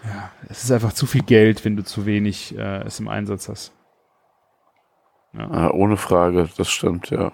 [0.05, 3.49] ja, es ist einfach zu viel Geld, wenn du zu wenig äh, es im Einsatz
[3.49, 3.73] hast.
[5.37, 7.33] Ah, ohne Frage, das stimmt, ja.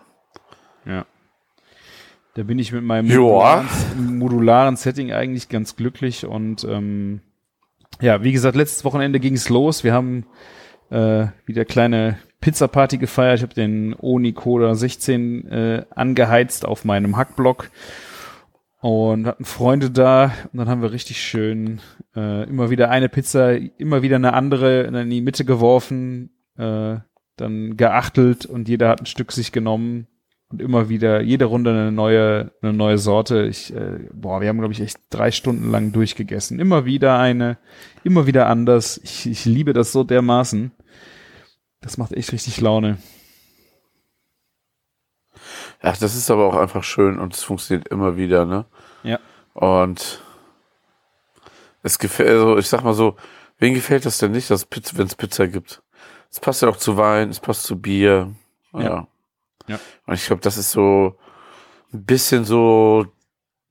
[0.87, 1.05] Ja.
[2.35, 7.21] Da bin ich mit meinem modularen, modularen Setting eigentlich ganz glücklich und ähm,
[8.01, 9.83] ja, wie gesagt, letztes Wochenende ging es los.
[9.83, 10.27] Wir haben
[10.91, 13.39] äh, wieder kleine Pizza-Party gefeiert.
[13.39, 17.71] Ich habe den Oni Coda 16 äh, angeheizt auf meinem Hackblock
[18.81, 21.81] und hatten Freunde da und dann haben wir richtig schön
[22.15, 26.99] äh, immer wieder eine Pizza, immer wieder eine andere in die Mitte geworfen, äh,
[27.41, 30.07] dann geachtelt und jeder hat ein Stück sich genommen
[30.51, 33.47] und immer wieder jede Runde eine neue eine neue Sorte.
[33.47, 36.59] Ich äh, boah, wir haben glaube ich echt drei Stunden lang durchgegessen.
[36.59, 37.59] Immer wieder eine,
[38.05, 39.01] immer wieder anders.
[39.03, 40.73] Ich, ich liebe das so dermaßen.
[41.81, 42.99] Das macht echt richtig Laune.
[45.81, 48.67] Ach, das ist aber auch einfach schön und es funktioniert immer wieder, ne?
[49.05, 49.21] Ja.
[49.55, 50.23] Und
[51.83, 53.17] es gefällt, also ich sag mal so,
[53.59, 55.83] wen gefällt das denn nicht, dass Pizza, wenn es Pizza gibt?
[56.31, 58.33] Es passt ja auch zu Wein, es passt zu Bier.
[58.73, 58.81] Ja.
[58.81, 59.09] Ja.
[59.69, 59.81] Ja.
[60.07, 61.17] Und ich glaube, das ist so
[61.93, 63.07] ein bisschen so,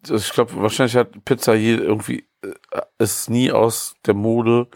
[0.08, 4.68] ich glaube, wahrscheinlich hat Pizza hier irgendwie, äh, ist nie aus der Mode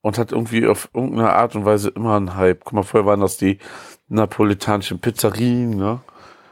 [0.00, 2.64] und hat irgendwie auf irgendeine Art und Weise immer einen Hype.
[2.64, 3.58] Guck mal, vorher waren das die
[4.08, 6.00] napolitanischen Pizzerien, ne?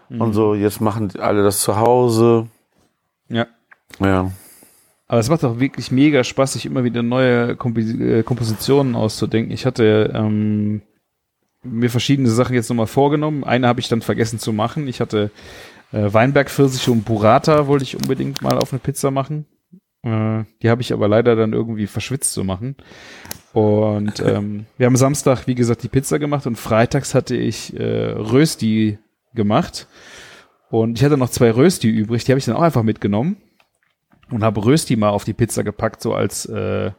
[0.09, 2.49] Und so, jetzt machen alle das zu Hause.
[3.29, 3.47] Ja.
[3.99, 4.31] Ja.
[5.13, 9.53] Aber es macht auch wirklich mega Spaß, sich immer wieder neue Kompi äh, Kompositionen auszudenken.
[9.53, 10.81] Ich hatte ähm,
[11.63, 13.45] mir verschiedene Sachen jetzt nochmal vorgenommen.
[13.45, 14.89] Eine habe ich dann vergessen zu machen.
[14.89, 15.31] Ich hatte
[15.93, 19.45] äh, Weinberg-Pfirsiche und Burrata wollte ich unbedingt mal auf eine Pizza machen.
[20.03, 22.77] Äh, die habe ich aber leider dann irgendwie verschwitzt zu machen.
[23.53, 28.13] Und ähm, wir haben Samstag, wie gesagt, die Pizza gemacht und freitags hatte ich äh,
[28.13, 28.97] Rösti
[29.35, 29.89] gemacht.
[30.71, 33.37] Und ich hatte noch zwei Rösti übrig, die habe ich dann auch einfach mitgenommen
[34.33, 36.91] und habe Rösti mal auf die Pizza gepackt, so als äh,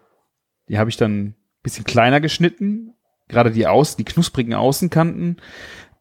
[0.70, 2.94] die habe ich dann ein bisschen kleiner geschnitten,
[3.28, 5.38] gerade die Außen, die knusprigen Außenkanten,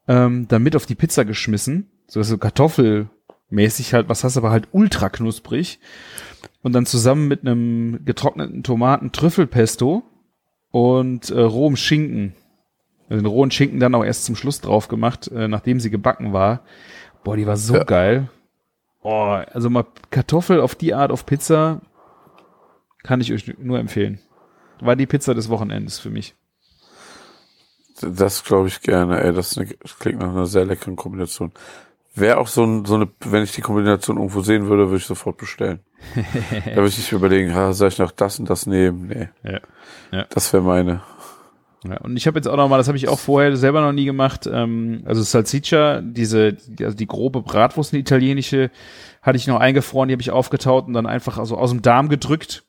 [0.07, 4.51] ähm, dann mit auf die Pizza geschmissen, so dass so kartoffelmäßig halt, was hast aber
[4.51, 5.79] halt ultra knusprig
[6.61, 10.03] und dann zusammen mit einem getrockneten Tomaten Trüffelpesto
[10.71, 12.33] und äh, rohem Schinken,
[13.09, 16.33] also den rohen Schinken dann auch erst zum Schluss drauf gemacht, äh, nachdem sie gebacken
[16.33, 16.63] war.
[17.23, 17.83] Boah, die war so Ja.
[17.83, 18.29] geil.
[19.03, 21.81] Oh, also mal Kartoffel auf die Art auf Pizza
[23.03, 24.19] kann ich euch nur empfehlen.
[24.79, 26.35] War die Pizza des Wochenendes für mich.
[28.01, 29.33] Das glaube ich gerne, ey.
[29.33, 31.51] Das, eine, das klingt nach einer sehr leckeren Kombination.
[32.15, 35.05] Wäre auch so, ein, so eine, wenn ich die Kombination irgendwo sehen würde, würde ich
[35.05, 35.79] sofort bestellen.
[36.15, 39.07] da würde ich nicht überlegen, ha, soll ich noch das und das nehmen?
[39.07, 39.29] Nee.
[39.43, 39.59] Ja.
[40.11, 40.25] Ja.
[40.29, 41.01] Das wäre meine.
[41.85, 43.91] Ja, und ich habe jetzt auch noch mal, das habe ich auch vorher selber noch
[43.91, 48.71] nie gemacht, ähm, also Salsiccia, diese, die, also die grobe Bratwurst, eine italienische,
[49.21, 52.07] hatte ich noch eingefroren, die habe ich aufgetaut und dann einfach also aus dem Darm
[52.09, 52.63] gedrückt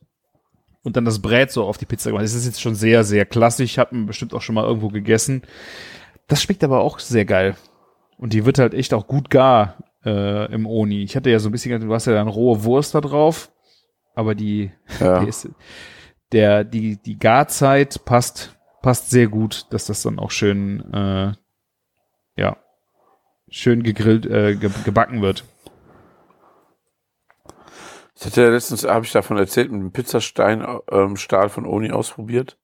[0.83, 2.25] und dann das Brät so auf die Pizza gemacht.
[2.25, 5.43] Das ist jetzt schon sehr, sehr klassisch, hat man bestimmt auch schon mal irgendwo gegessen.
[6.27, 7.57] Das schmeckt aber auch sehr geil.
[8.19, 11.03] Und die wird halt echt auch gut gar äh, im Oni.
[11.03, 13.51] Ich hatte ja so ein bisschen, du hast ja dann rohe Wurst da drauf,
[14.15, 15.21] aber die, Ja.
[15.21, 15.49] die ist,
[16.33, 18.54] der, die, die Garzeit passt,
[18.85, 21.33] passt sehr gut, dass das dann auch schön, äh,
[22.37, 22.59] ja,
[23.49, 25.45] schön gegrillt, äh, ge gebacken wird.
[28.15, 31.93] Ich hatte ja letztens, habe ich davon erzählt, mit dem Pizzastein ähm, Stahl von Oni
[31.93, 32.59] ausprobiert.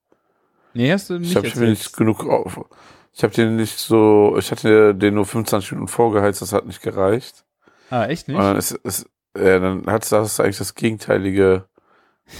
[0.74, 2.66] Nee, hast du Ich nicht habe mir nicht genug auf.
[3.14, 6.82] Ich habe den nicht so, ich hatte den nur 25 Minuten vorgeheizt, das hat nicht
[6.82, 7.46] gereicht.
[7.88, 8.36] Ah, echt nicht?
[8.36, 11.64] Und dann ist, ist ja, dann hat das eigentlich das gegenteilige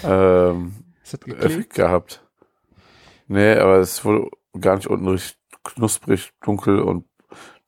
[0.05, 0.75] ähm?
[1.41, 2.23] Effekt gehabt.
[3.31, 4.29] Nee, aber es wurde
[4.61, 7.05] gar nicht unten richtig knusprig, dunkel und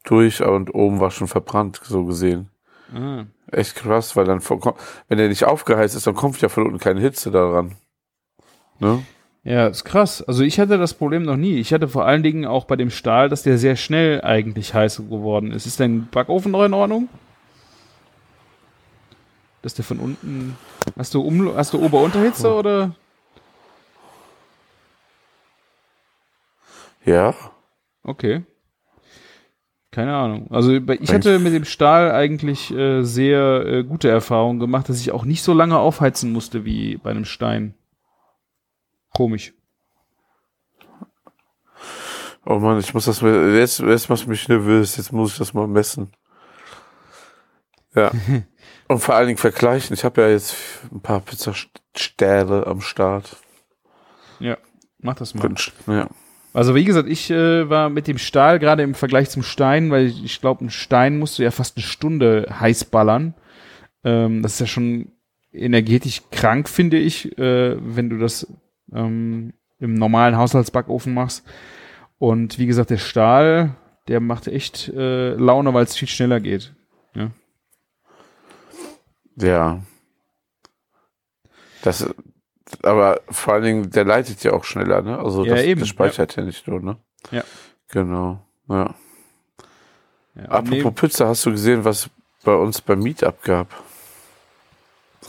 [0.03, 2.51] durch und oben war schon verbrannt, so gesehen.
[2.93, 3.27] Ah.
[3.47, 4.41] Echt krass, weil dann,
[5.07, 7.77] wenn der nicht aufgeheizt ist, dann kommt ja von unten keine Hitze daran.
[8.81, 9.05] Ne?
[9.45, 10.21] Ja, ist krass.
[10.21, 11.55] Also ich hatte das Problem noch nie.
[11.61, 14.97] Ich hatte vor allen Dingen auch bei dem Stahl, dass der sehr schnell eigentlich heiß
[14.97, 15.67] geworden ist.
[15.67, 17.09] Ist dein Backofen noch in Ordnung?
[19.63, 20.57] Dass der von unten.
[20.97, 22.97] Hast du um, hast du Ober-Unterhitze oder?
[27.05, 27.35] Ja.
[28.03, 28.45] Okay.
[29.91, 30.51] Keine Ahnung.
[30.51, 35.13] Also ich hatte mit dem Stahl eigentlich äh, sehr äh, gute Erfahrungen gemacht, dass ich
[35.13, 37.75] auch nicht so lange aufheizen musste wie bei einem Stein.
[39.15, 39.53] Komisch.
[42.47, 45.39] Oh Mann, ich muss das mal, jetzt, jetzt machst du mich nervös, jetzt muss ich
[45.39, 46.11] das mal messen.
[47.95, 48.11] Ja.
[48.89, 49.95] Und vor allen Dingen vergleichen.
[49.95, 50.57] Ich habe ja jetzt
[50.91, 53.37] ein paar Pizzastähle am Start.
[54.41, 54.57] Ja,
[54.99, 55.55] mach das mal.
[55.87, 56.09] Ja.
[56.53, 60.07] Also wie gesagt, ich äh, war mit dem Stahl gerade im Vergleich zum Stein, weil
[60.07, 63.35] ich, ich glaube, ein Stein musst du ja fast eine Stunde heiß ballern.
[64.05, 65.13] Ähm, das ist ja schon
[65.53, 68.47] energetisch krank, finde ich, äh, wenn du das
[68.93, 71.47] ähm, im normalen Haushaltsbackofen machst.
[72.19, 73.75] Und wie gesagt, der Stahl,
[74.09, 76.75] der macht echt äh, Laune, weil es viel schneller geht.
[79.37, 79.83] Ja.
[81.83, 82.15] Das,
[82.83, 85.19] aber vor allen Dingen, der leitet ja auch schneller, ne?
[85.19, 86.43] Also Ja, das, eben, das speichert ja.
[86.43, 86.97] nicht nur, ne?
[87.31, 87.45] Ja.
[87.89, 88.41] Genau.
[88.69, 88.95] Ja.
[90.35, 92.09] Ja, Apropos Pizza, hast du gesehen, was
[92.43, 93.69] bei uns beim Meetup gab?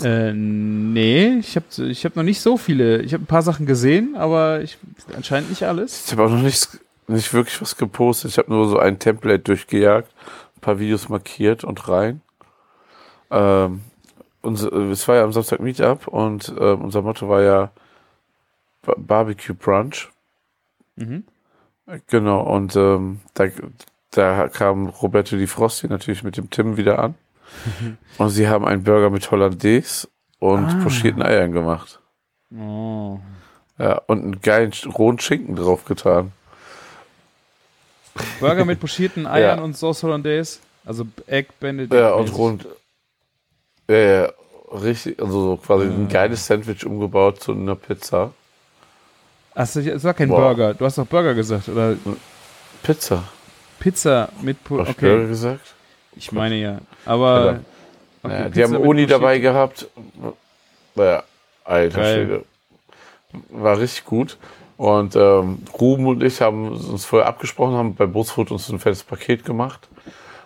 [0.02, 3.02] Äh, nee, ich habe ich hab noch nicht so viele.
[3.02, 4.78] Ich habe ein paar Sachen gesehen, aber ich,
[5.16, 6.06] anscheinend nicht alles.
[6.06, 6.68] Ich habe auch noch nicht,
[7.08, 8.32] nicht wirklich was gepostet.
[8.32, 10.12] Ich habe nur so ein Template durchgejagt,
[10.56, 12.22] ein paar Videos markiert und rein.
[13.30, 13.82] Ähm,
[14.44, 17.72] unser, es war ja am Samstag Meetup und ähm, unser Motto war ja
[18.84, 20.10] Ba- Barbecue Brunch.
[20.96, 21.24] Mhm.
[22.08, 23.46] Genau, und ähm, da,
[24.12, 27.16] da kam Roberto Di Frosti natürlich mit dem Tim wieder an.
[28.18, 30.08] und sie haben einen Burger mit Hollandaise
[30.40, 30.80] und Ah.
[30.84, 32.00] pochierten Eiern gemacht.
[32.58, 33.20] Oh.
[33.78, 36.32] Ja, und einen geilen rohen Schinken drauf getan.
[38.40, 39.64] Burger mit pochierten Eiern Ja.
[39.64, 40.60] und Sauce Hollandaise.
[40.86, 41.94] Also Egg Benedict.
[41.94, 42.68] Ja, und rund.
[43.88, 44.30] Ja, ja,
[44.72, 45.92] richtig, also so quasi Ah.
[45.92, 48.32] ein geiles Sandwich umgebaut zu einer Pizza.
[49.56, 50.40] Achso, es war kein Boah.
[50.56, 50.74] Burger.
[50.74, 51.70] Du hast doch Burger gesagt.
[51.70, 51.96] Oder
[52.82, 53.24] Pizza.
[53.80, 55.74] Pizza mit po Hast du Burger Okay, gesagt?
[56.16, 56.78] ich meine ja.
[57.06, 57.60] Aber.
[58.24, 59.88] Okay, ja, die haben Uni dabei gehabt.
[60.96, 61.24] Ja,
[61.66, 62.04] alter.
[62.04, 62.46] Schwede.
[63.50, 64.38] War richtig gut.
[64.78, 69.04] Und ähm, Ruben und ich haben uns vorher abgesprochen, haben bei Bootsfood uns ein fettes
[69.04, 69.88] Paket gemacht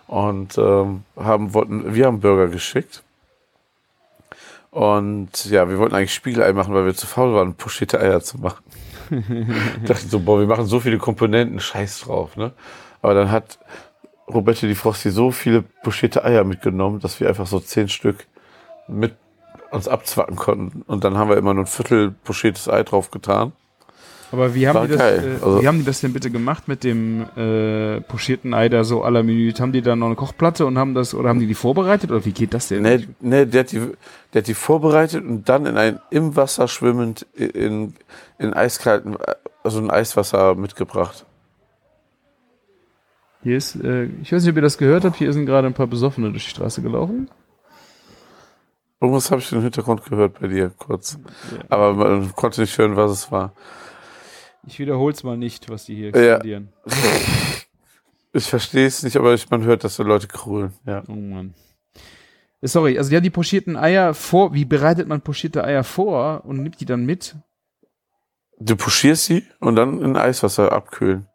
[0.08, 3.04] und ähm, haben wollten, wir haben Burger geschickt.
[4.72, 8.38] Und ja, wir wollten eigentlich Spiegelei machen, weil wir zu faul waren, pochierte Eier zu
[8.38, 8.63] machen.
[9.86, 12.51] Dachten so, boah, wir machen so viele Komponenten, scheiß drauf, ne?
[13.01, 13.59] Aber dann hat
[14.28, 18.28] Roberto die Frosty so viele pochierte Eier mitgenommen, dass wir einfach so zehn Stück
[18.88, 19.15] mit
[19.72, 20.82] uns abzwacken konnten.
[20.84, 23.53] Und dann haben wir immer nur ein Viertel pochiertes Ei drauf getan.
[24.32, 26.67] Aber wie haben, War die das, äh, Also- wie haben die das denn bitte gemacht
[26.67, 29.61] mit dem äh, pochierten Ei da so à la Minute?
[29.61, 32.11] Haben die da noch eine Kochplatte und haben das, oder haben die die vorbereitet?
[32.11, 32.82] Oder wie geht das denn?
[32.82, 33.80] Ne, ne, der hat die,
[34.34, 37.93] der hat die vorbereitet und dann in ein im Wasser schwimmend in,
[38.38, 39.15] in eiskalten,
[39.63, 41.25] also in Eiswasser mitgebracht.
[43.43, 45.73] Hier ist, äh, ich weiß nicht, ob ihr das gehört habt, hier sind gerade ein
[45.73, 47.30] paar Besoffene durch die Straße gelaufen.
[48.99, 51.17] Irgendwas habe ich im Hintergrund gehört bei dir kurz.
[51.69, 53.53] Aber man konnte nicht hören, was es war.
[54.68, 56.34] Ich wiederhol's mal nicht, was die hier Ja.
[56.36, 56.70] explodieren.
[58.34, 60.72] Ich verstehe es nicht, aber ich, man hört, dass da Leute krölen.
[60.86, 61.01] Ja.
[61.07, 61.55] Oh Mann.
[62.61, 64.53] Äh, Sorry, also die haben die pochierten Eier vor.
[64.53, 67.36] Wie bereitet man pochierte Eier vor und nimmt die dann mit?
[68.59, 71.26] Du pochierst sie und dann in Eiswasser abkühlen.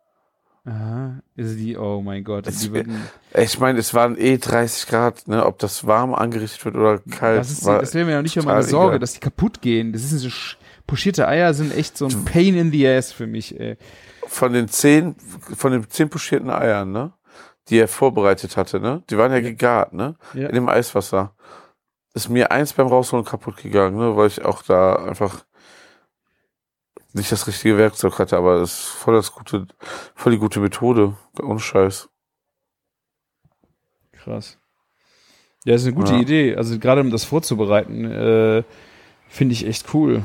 [0.64, 2.46] Aha, ist die, oh mein Gott.
[2.70, 3.02] Würden,
[3.34, 5.44] Ich meine, es waren eh 30 Grad, ne?
[5.44, 7.40] Ob das warm angerichtet wird oder kalt.
[7.40, 8.98] das, ist, war das wäre mir noch nicht mal meine Sorge, egal.
[9.00, 9.92] dass die kaputt gehen.
[9.92, 10.28] Das sind so
[10.92, 13.58] sch- pochierte Eier sind echt so ein Pain in the ass für mich.
[13.58, 13.76] Ey.
[14.26, 15.14] von den zehn,
[15.56, 17.12] von den zehn pochierten Eiern, ne?
[17.68, 19.02] Die er vorbereitet hatte, ne?
[19.10, 20.16] Die waren ja, gegart, ne?
[20.34, 20.48] Ja.
[20.48, 21.34] In dem Eiswasser.
[22.14, 24.16] Ist mir eins beim Rausholen kaputt gegangen, ne?
[24.16, 25.44] Weil ich auch da einfach
[27.14, 29.66] nicht das richtige Werkzeug hatte, aber das ist voll das gute,
[30.14, 31.14] voll die gute Methode.
[31.42, 32.08] Ohne Scheiß.
[34.12, 34.58] Krass.
[35.64, 36.20] Ja, ist eine gute Ja.
[36.20, 36.56] Idee.
[36.56, 38.62] Also gerade um das vorzubereiten, äh,
[39.28, 40.22] finde ich echt cool.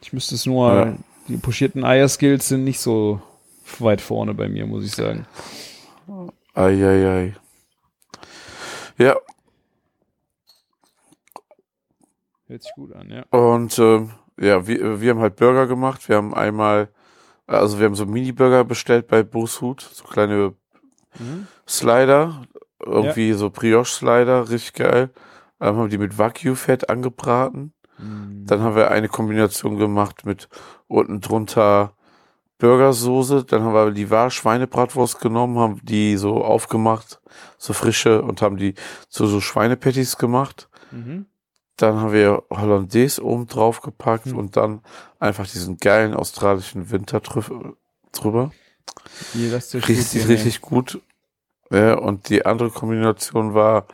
[0.00, 0.96] Ich müsste es nur, Ja.
[1.28, 3.20] die pochierten Eier-Skills sind nicht so
[3.78, 5.26] weit vorne bei mir, muss ich sagen.
[6.54, 7.34] Eieiei.
[8.96, 9.16] Ja,
[12.46, 13.24] Hört sich gut an, ja.
[13.30, 16.08] Und ähm, ja, wir, wir haben halt Burger gemacht.
[16.08, 16.88] Wir haben einmal,
[17.46, 20.54] also wir haben so Mini-Burger bestellt bei Booshut, so kleine
[21.18, 21.46] Mhm.
[21.66, 22.42] Slider,
[22.84, 25.10] irgendwie so Brioche-Slider, richtig geil.
[25.60, 27.72] Ähm, haben die mit Wagyu-Fett angebraten.
[27.98, 28.46] Mhm.
[28.46, 30.48] Dann haben wir eine Kombination gemacht mit
[30.86, 31.92] unten drunter
[32.58, 33.44] Burgersoße.
[33.44, 37.20] Dann haben wir die wahre Schweinebratwurst genommen, haben die so aufgemacht,
[37.56, 38.74] so frische, und haben die
[39.08, 40.68] zu so Schweinepatties gemacht.
[40.90, 41.26] Mhm.
[41.76, 44.36] Dann haben wir Hollandaise oben drauf gepackt Hm.
[44.36, 44.80] und dann
[45.20, 47.76] einfach diesen geilen australischen Wintertrüffel
[48.10, 48.50] drüber.
[49.88, 51.00] Richtig, gut richtig gut.
[51.70, 53.86] Ja, und die andere Kombination war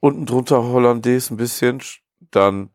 [0.00, 1.80] unten drunter Hollandaise ein bisschen,
[2.30, 2.68] dann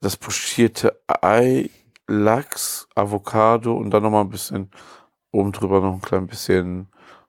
[0.00, 1.70] das pochierte Ei,
[2.06, 4.70] Lachs, Avocado und dann nochmal ein bisschen
[5.30, 6.88] oben drüber noch ein klein bisschen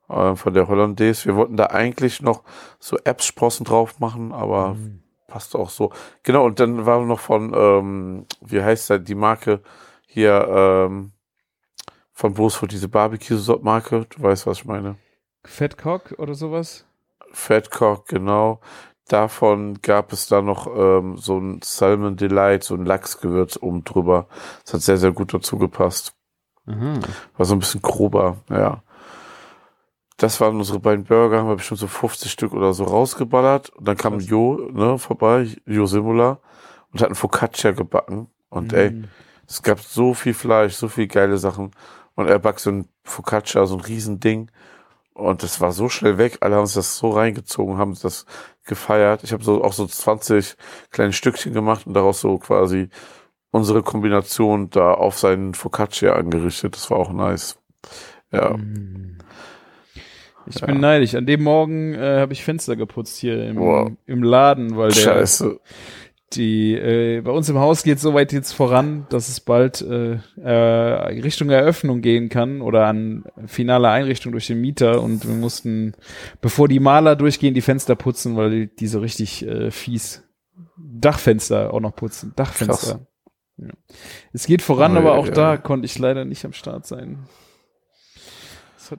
[0.09, 1.26] äh, von der Hollandaise.
[1.26, 2.43] Wir wollten da eigentlich noch
[2.80, 5.03] so Apps-Sprossen drauf machen, aber Mhm.
[5.28, 5.91] passt auch so.
[6.24, 9.61] Genau, und dann war noch von, ähm, wie heißt da die Marke
[10.07, 11.11] hier, ähm,
[12.13, 14.95] von Bosfoot, diese Barbecue-Marke, du weißt, was ich meine.
[15.43, 16.86] Fettcock oder sowas?
[17.32, 18.59] Fatcock, genau.
[19.12, 24.28] Davon gab es da noch ähm, so ein Salmon Delight, so ein Lachsgewürz oben drüber.
[24.64, 26.14] Das hat sehr, sehr gut dazu gepasst.
[26.66, 26.93] Aha.
[27.36, 28.84] War so ein bisschen grober, ja.
[30.18, 33.70] Das waren unsere beiden Burger, haben wir bestimmt so 50 Stück oder so rausgeballert.
[33.72, 34.30] Und dann kam Krass.
[34.30, 36.39] Jo, ne, vorbei, Jo Simula,
[36.93, 38.28] und hat einen Focaccia gebacken.
[38.49, 39.07] Und ey, Mhm.
[39.47, 41.72] es gab so viel Fleisch, so viel geile Sachen.
[42.16, 44.51] Und er backt so ein Focaccia, so ein Riesending.
[45.14, 46.38] Und das war so schnell weg.
[46.41, 48.26] Alle haben sich das so reingezogen, haben das
[48.66, 49.24] gefeiert.
[49.24, 50.55] Ich habe so auch so 20
[50.89, 52.89] kleine Stückchen gemacht und daraus so quasi
[53.51, 56.76] unsere Kombination da auf seinen Focaccia angerichtet.
[56.76, 57.59] Das war auch nice.
[58.32, 58.55] Ja.
[60.47, 60.66] Ich Ja.
[60.68, 61.16] bin neidisch.
[61.16, 65.59] An dem Morgen äh, habe ich Fenster geputzt hier im, im Laden, weil der Scheiße.
[66.34, 70.20] Die äh, bei uns im Haus geht so weit jetzt voran, dass es bald äh,
[70.42, 75.94] äh, Richtung Eröffnung gehen kann oder an finale Einrichtung durch den Mieter und wir mussten,
[76.42, 80.24] bevor die Maler durchgehen, die Fenster putzen, weil die, die so richtig äh, fies
[80.78, 82.34] Dachfenster auch noch putzen.
[82.36, 83.08] Dachfenster.
[83.58, 83.68] Ja.
[84.34, 85.34] Es geht voran, Oh, aber ja, auch ja.
[85.34, 87.28] da konnte ich leider nicht am Start sein.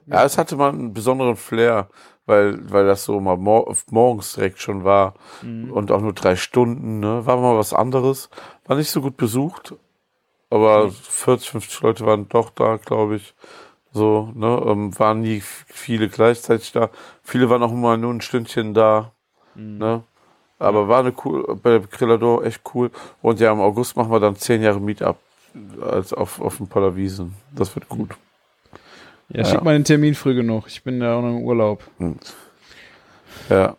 [0.07, 1.89] Ja, es hatte mal einen besonderen Flair,
[2.25, 5.71] weil, weil das so mal mor morgens direkt schon war Mhm.
[5.71, 7.25] und auch nur drei Stunden, ne?
[7.25, 8.29] War mal was anderes.
[8.65, 9.73] War nicht so gut besucht,
[10.49, 13.33] aber 40, 50 Leute waren doch da, glaube ich.
[13.91, 14.61] So, ne?
[14.65, 16.89] Ähm, waren nie viele gleichzeitig da.
[17.23, 19.11] Viele waren auch immer nur ein Stündchen da,
[19.55, 19.77] Mhm.
[19.77, 20.03] ne?
[20.59, 22.89] Aber war eine cool, bei der Grillador echt cool.
[23.21, 25.17] Und ja, im August machen wir dann zehn Jahre Meetup
[25.81, 27.35] als auf, auf dem Poller Wiesen.
[27.53, 28.11] Das wird gut.
[29.33, 29.63] Ja, schick ja.
[29.63, 30.65] mal den Termin früh genug.
[30.67, 31.83] Ich bin da auch noch im Urlaub.
[33.49, 33.75] Ja.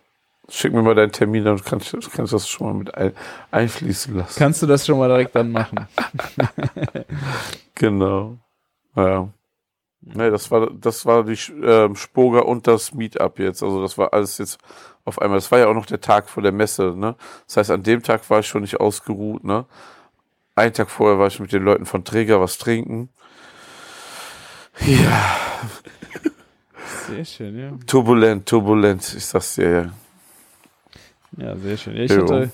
[0.47, 3.13] Schick mir mal deinen Termin, dann kann ich, kann ich das schon mal mit ein,
[3.49, 4.37] einfließen lassen.
[4.37, 5.87] Kannst du das schon mal direkt dann machen?
[7.75, 8.37] Genau.
[8.95, 9.27] Ja.
[10.01, 13.63] Nee, das war, das war die ähm, Spoga und das Meetup jetzt.
[13.63, 14.59] Also das war alles jetzt
[15.03, 15.37] auf einmal.
[15.37, 17.15] Das war ja auch noch der Tag vor der Messe, ne?
[17.47, 19.65] Das heißt, an dem Tag war ich schon nicht ausgeruht, ne?
[20.55, 23.09] Einen Tag vorher war ich mit den Leuten von Träger was trinken.
[24.85, 25.37] Ja,
[27.07, 27.71] Sehr schön, ja.
[27.87, 29.13] turbulent, turbulent.
[29.15, 29.91] Ich sag's dir, ja.
[31.37, 31.97] Ja, sehr schön.
[31.97, 32.51] Ich hatte,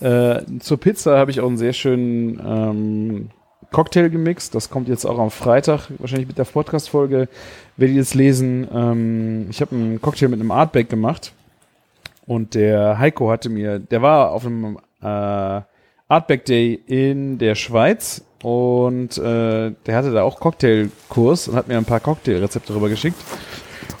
[0.00, 3.30] äh, zur Pizza habe ich auch einen sehr schönen ähm,
[3.70, 4.54] Cocktail gemixt.
[4.54, 7.28] Das kommt jetzt auch am Freitag, wahrscheinlich mit der Podcast-Folge.
[7.76, 8.66] Werdet ihr jetzt lesen.
[8.72, 11.32] Ähm, ich habe einen Cocktail mit einem Artback gemacht.
[12.26, 15.60] Und der Heiko hatte mir, der war auf einem äh,
[16.08, 21.78] Artback Day in der Schweiz und äh, der hatte da auch Cocktailkurs und hat mir
[21.78, 23.16] ein paar Cocktailrezepte rüber geschickt.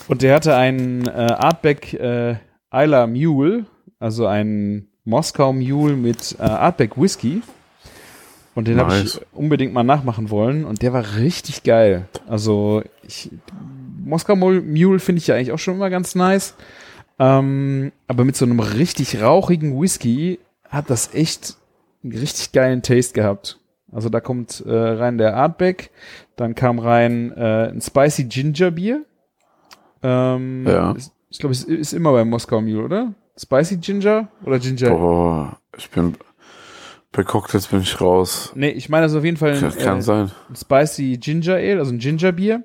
[0.08, 2.36] Und der hatte einen äh, Artback äh,
[2.72, 3.66] Isla Mule,
[4.00, 7.42] also einen Moskau Mule mit äh, Artback Whisky.
[8.54, 9.16] Und den habe Nice.
[9.16, 12.08] ich unbedingt mal nachmachen wollen und der war richtig geil.
[12.28, 13.30] Also ich,
[14.04, 16.54] Moskau Mule finde ich ja eigentlich auch schon immer ganz nice.
[17.18, 20.38] Ähm, aber mit so einem richtig rauchigen Whisky
[20.68, 21.56] hat das echt
[22.02, 23.58] einen richtig geilen Taste gehabt.
[23.92, 25.90] Also da kommt äh, rein der Artback,
[26.36, 29.04] dann kam rein äh, ein Spicy Ginger Bier.
[30.02, 30.92] Ähm, Ja.
[30.92, 33.14] ist- Ich glaube, es ist immer beim Moskau Mule, oder?
[33.38, 34.90] Spicy Ginger oder Ginger?
[34.90, 36.14] Boah, ich bin,
[37.12, 38.52] bei Cocktails bin ich raus.
[38.54, 40.30] Nee, ich meine, das ist auf jeden Fall ein, kann äh, sein.
[40.50, 42.64] ein Spicy Ginger Ale, also ein Ginger Bier.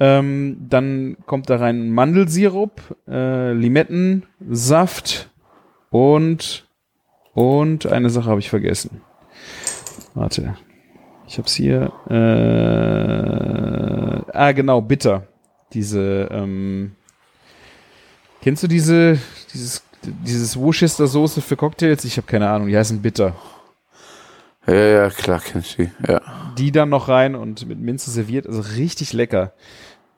[0.00, 5.30] Ähm, dann kommt da rein Mandelsirup, äh, Limettensaft
[5.90, 6.66] und
[7.34, 9.00] und eine Sache habe ich vergessen.
[10.14, 10.56] Warte,
[11.26, 11.92] ich hab's hier.
[12.08, 12.14] Äh,
[14.36, 15.26] ah, genau, bitter.
[15.72, 16.28] Diese.
[16.30, 16.96] Ähm,
[18.42, 19.18] kennst du diese
[19.52, 22.04] dieses dieses Worcester Soße für Cocktails?
[22.04, 22.68] Ich habe keine Ahnung.
[22.68, 23.34] Die heißen bitter.
[24.66, 25.90] Ja, ja, klar kenn ich die.
[26.06, 26.20] Ja.
[26.58, 28.46] die dann noch rein und mit Minze serviert.
[28.46, 29.52] Also richtig lecker.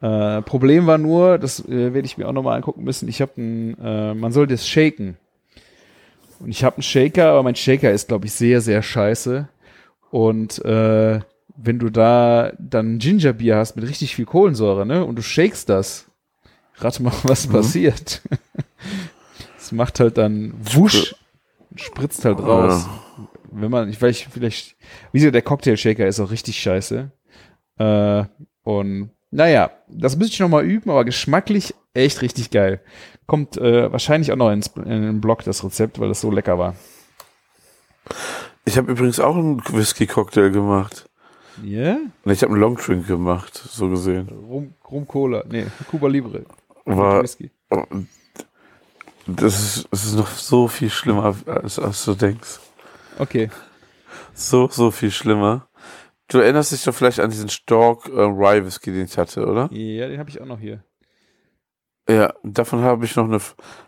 [0.01, 3.07] Äh, Problem war nur, das äh, werde ich mir auch nochmal angucken müssen.
[3.07, 5.17] Ich habe ein, äh, man soll das shaken.
[6.39, 9.47] Und ich habe einen Shaker, aber mein Shaker ist, glaube ich, sehr, sehr scheiße.
[10.11, 11.19] Und äh,
[11.57, 16.05] wenn du da dann Gingerbier hast mit richtig viel Kohlensäure, ne, und du shakest das,
[16.77, 18.21] rate mal, was passiert.
[19.57, 21.15] Es macht halt dann wusch
[21.71, 22.87] und spritzt halt raus
[23.55, 24.75] wenn man, ich weiß, vielleicht,
[25.11, 27.09] wie gesagt, der Cocktail Shaker ist auch richtig scheiße.
[27.77, 28.23] Äh,
[28.63, 32.81] und naja, das müsste ich noch mal üben, aber geschmacklich echt richtig geil.
[33.27, 36.59] Kommt äh, wahrscheinlich auch noch ins, in den Blog das Rezept, weil das so lecker
[36.59, 36.75] war.
[38.65, 41.09] Ich habe übrigens auch einen Whisky-Cocktail gemacht.
[41.63, 41.97] Ja?
[42.25, 44.27] Nee, Ich habe einen Longdrink gemacht, so gesehen.
[44.29, 45.43] Rum, Rum Cola.
[45.47, 46.45] Nee, Cuba Libre.
[46.85, 47.51] War, Whisky.
[49.27, 52.59] das ist, es ist noch so viel schlimmer, als, als du denkst.
[53.17, 53.49] Okay.
[54.33, 55.67] So, so viel schlimmer.
[56.27, 59.69] Du erinnerst dich doch vielleicht an diesen Stork äh, Rye Whisky, den ich hatte, oder?
[59.71, 60.83] Ja, den habe ich auch noch hier.
[62.09, 63.39] Ja, davon habe ich noch eine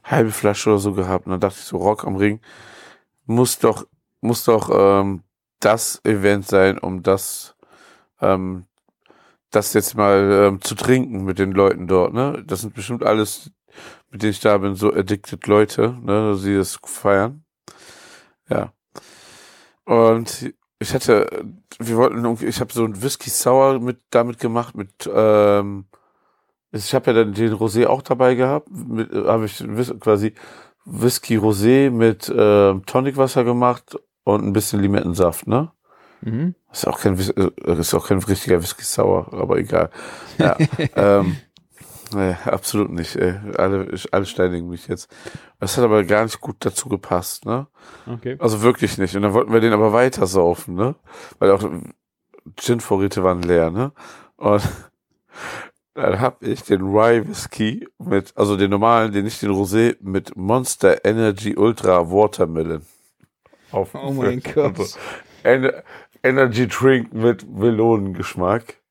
[0.03, 1.25] halbe Flasche oder so gehabt.
[1.25, 2.39] Und dann dachte ich so, Rock am Ring
[3.25, 3.85] muss doch,
[4.21, 5.23] muss doch ähm,
[5.59, 7.55] das Event sein, um das,
[8.21, 8.65] ähm,
[9.51, 12.13] das jetzt mal ähm, zu trinken mit den Leuten dort.
[12.13, 13.51] Ne, das sind bestimmt alles,
[14.11, 17.43] mit denen ich da bin, so addicted Leute, ne, die das feiern.
[18.49, 18.73] Ja.
[19.85, 21.45] Und ich hatte,
[21.79, 25.87] wir wollten irgendwie, ich habe so ein Whisky Sour mit damit gemacht mit ähm,
[26.71, 28.69] ich habe ja dann den Rosé auch dabei gehabt.
[28.69, 29.63] Mit, äh, habe ich
[29.99, 30.33] quasi
[30.85, 33.97] Whisky Rosé mit ähm, Tonicwasser gemacht
[34.27, 35.71] und ein bisschen Limettensaft, ne?
[36.21, 36.55] Mhm.
[36.71, 39.89] Ist auch kein äh, ist auch kein richtiger Whisky Sour, aber egal.
[40.37, 40.57] Ja,
[40.95, 41.37] ähm,
[42.13, 43.15] nee, absolut nicht.
[43.15, 43.35] Ey.
[43.57, 45.09] Alle, alle steinigen mich jetzt.
[45.61, 47.67] Das hat aber gar nicht gut dazu gepasst, ne?
[48.05, 48.35] Okay.
[48.39, 49.15] Also wirklich nicht.
[49.15, 50.95] Und dann wollten wir den aber weiter saufen, ne?
[51.39, 51.63] Weil auch
[52.57, 53.93] Gin-Vorräte waren leer, ne?
[54.35, 54.61] Und
[55.93, 60.35] dann hab ich den Rye Whisky mit, also den normalen, den nicht den Rosé, mit
[60.35, 62.81] Monster Energy Ultra Watermelon.
[63.77, 64.97] Auf Oh mein Gott.
[65.43, 65.83] Ener
[66.23, 68.81] Energy Drink mit Melonengeschmack.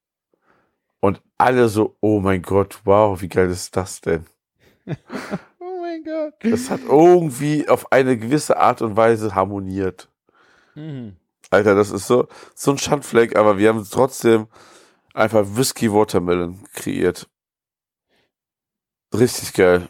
[1.01, 4.27] Und alle so, oh mein Gott, wow, wie geil ist das denn?
[5.59, 6.35] Oh mein Gott.
[6.41, 10.09] Das hat irgendwie auf eine gewisse Art und Weise harmoniert.
[10.75, 11.17] Mhm.
[11.51, 14.47] Alter, das ist so, so ein Schandfleck, aber wir haben trotzdem
[15.15, 17.29] einfach Whisky Watermelon kreiert.
[19.13, 19.89] Richtig geil.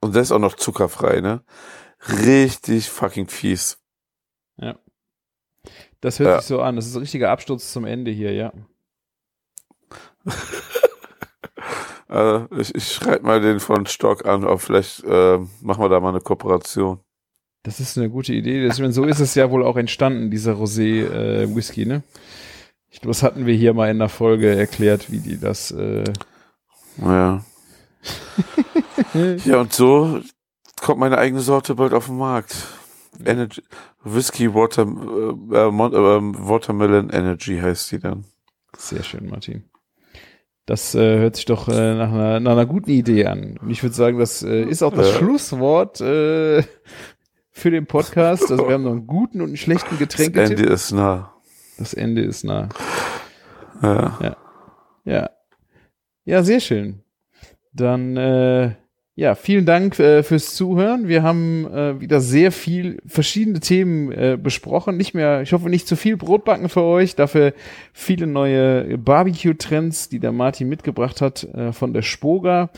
[0.00, 1.42] Und der ist auch noch zuckerfrei, ne?
[2.08, 3.79] Richtig fucking fies.
[6.00, 6.38] Das hört Ja.
[6.38, 6.76] sich so an.
[6.76, 8.52] Das ist ein richtiger Absturz zum Ende hier, ja.
[12.08, 16.00] Äh, ich ich schreibe mal den von Stock an, ob vielleicht äh, machen wir da
[16.00, 17.00] mal eine Kooperation.
[17.62, 18.66] Das ist eine gute Idee.
[18.66, 22.02] Das, meine, so ist es ja wohl auch entstanden, dieser Rosé-Whisky, ne?
[22.88, 25.70] Ich glaube, das hatten wir hier mal in der Folge erklärt, wie die das.
[25.70, 26.04] Äh,
[26.96, 27.44] Ja.
[29.44, 30.20] ja, und so
[30.80, 32.56] kommt meine eigene Sorte bald auf den Markt.
[33.24, 33.62] Energy,
[34.04, 38.24] Whisky Water, äh, äh, Mon- äh, Watermelon Energy heißt die dann.
[38.76, 39.64] sehr schön, Martin.
[40.66, 43.58] Das äh, hört sich doch äh, nach, einer, nach einer guten Idee an.
[43.60, 45.18] Und ich würde sagen, das äh, ist auch das Ja.
[45.18, 46.62] Schlusswort äh,
[47.50, 48.50] für den Podcast.
[48.50, 50.58] Also wir haben noch einen guten und einen schlechten Das Getränketipp.
[50.60, 51.32] Ende ist nah.
[51.78, 52.68] Das Ende ist nah.
[53.82, 54.36] Ja.
[55.04, 55.30] Ja.
[56.24, 57.02] Ja, sehr schön.
[57.72, 58.74] Dann, äh,
[59.16, 61.08] ja, vielen Dank äh, fürs Zuhören.
[61.08, 64.96] Wir haben äh, wieder sehr viel verschiedene Themen äh, besprochen.
[64.96, 67.16] Nicht mehr, ich hoffe, nicht zu viel Brotbacken für euch.
[67.16, 67.52] Dafür
[67.92, 72.70] viele neue Barbecue-Trends, die der Martin mitgebracht hat äh, von der Spoga.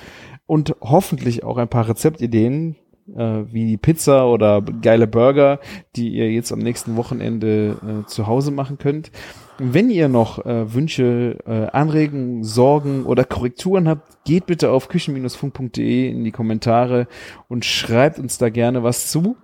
[0.47, 2.77] Und hoffentlich auch ein paar Rezeptideen,
[3.15, 5.61] äh, wie Pizza oder geile Burger,
[5.97, 9.11] die ihr jetzt am nächsten Wochenende äh, zu Hause machen könnt.
[9.59, 16.09] Wenn ihr noch äh, Wünsche, äh, Anregungen, Sorgen oder Korrekturen habt, geht bitte auf küchen-funk.de
[16.09, 17.07] in die Kommentare
[17.49, 19.37] und schreibt uns da gerne was zu.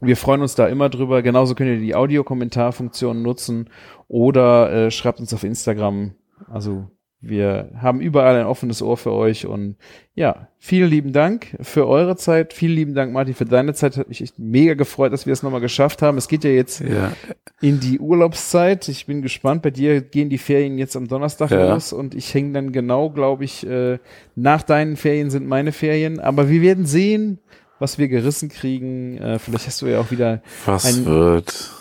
[0.00, 1.22] Wir freuen uns da immer drüber.
[1.22, 3.70] Genauso könnt ihr die Audiokommentarfunktion nutzen
[4.06, 6.12] oder äh, schreibt uns auf Instagram.
[6.48, 6.88] Also
[7.20, 9.76] wir haben überall ein offenes Ohr für euch und
[10.14, 12.52] ja, vielen lieben Dank für eure Zeit.
[12.52, 13.96] Vielen lieben Dank, Martin, für deine Zeit.
[13.96, 16.16] Hat mich echt mega gefreut, dass wir es nochmal geschafft haben.
[16.16, 17.12] Es geht ja jetzt Ja.
[17.60, 18.88] in die Urlaubszeit.
[18.88, 19.62] Ich bin gespannt.
[19.62, 21.72] Bei dir gehen die Ferien jetzt am Donnerstag Ja.
[21.74, 23.98] los und ich hänge dann genau, glaube ich, äh,
[24.36, 26.20] nach deinen Ferien sind meine Ferien.
[26.20, 27.38] Aber wir werden sehen,
[27.80, 29.18] was wir gerissen kriegen.
[29.18, 31.72] Äh, vielleicht hast du ja auch wieder Was Ein- wird?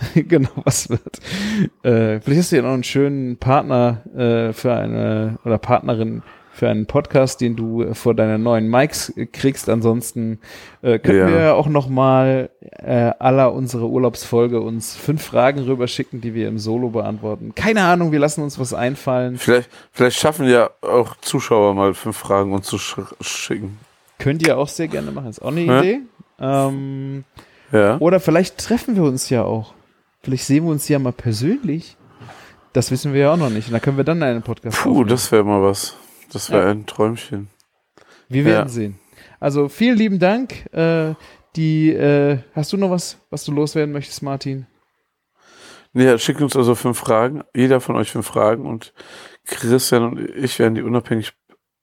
[0.14, 1.18] genau, was wird.
[1.82, 6.22] Äh, vielleicht hast du ja noch einen schönen Partner äh, für eine oder Partnerin
[6.52, 9.68] für einen Podcast, den du äh, vor deiner neuen Mics äh, kriegst.
[9.70, 10.40] Ansonsten
[10.82, 11.28] äh, können Ja.
[11.28, 16.48] wir ja auch noch mal äh, aller unsere Urlaubsfolge uns fünf Fragen rüberschicken, die wir
[16.48, 17.54] im Solo beantworten.
[17.54, 19.38] Keine Ahnung, wir lassen uns was einfallen.
[19.38, 23.78] Vielleicht, vielleicht schaffen ja auch Zuschauer mal fünf Fragen uns zu sch schicken.
[24.18, 25.30] Könnt ihr auch sehr gerne machen.
[25.30, 25.80] Ist auch eine Ja.
[25.80, 26.00] Idee.
[26.40, 27.24] Ähm,
[27.72, 27.96] Ja.
[28.00, 29.72] Oder vielleicht treffen wir uns ja auch.
[30.22, 31.96] Vielleicht sehen wir uns ja mal persönlich.
[32.72, 33.68] Das wissen wir ja auch noch nicht.
[33.68, 35.08] Und da können wir dann einen Podcast Puh, aufnehmen.
[35.08, 35.96] das wäre mal was.
[36.32, 36.70] Das wäre Ja.
[36.70, 37.48] ein Träumchen.
[38.28, 38.68] Wir werden ja.
[38.68, 38.98] sehen.
[39.40, 40.72] Also vielen lieben Dank.
[40.72, 41.14] Äh,
[41.56, 44.66] die, äh, hast du noch was, was du loswerden möchtest, Martin?
[45.92, 47.42] Nee, schickt uns also fünf Fragen.
[47.54, 48.92] Jeder von euch fünf Fragen und
[49.46, 51.32] Christian und ich werden die unabhängig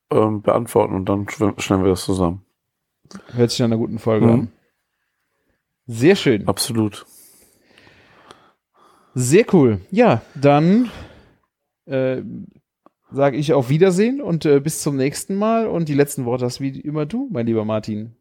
[0.10, 2.46] ähm, beantworten und dann schneiden wir das zusammen.
[3.34, 4.32] Hört sich nach einer guten Folge Mhm.
[4.32, 4.52] an.
[5.88, 6.48] Sehr schön.
[6.48, 7.06] Absolut.
[9.20, 9.82] Sehr cool.
[9.90, 10.92] Ja, dann
[11.88, 12.22] äh,
[13.12, 15.66] sage ich auf Wiedersehen und äh, bis zum nächsten Mal.
[15.66, 18.16] Und die letzten Worte hast wie immer du, mein lieber Martin.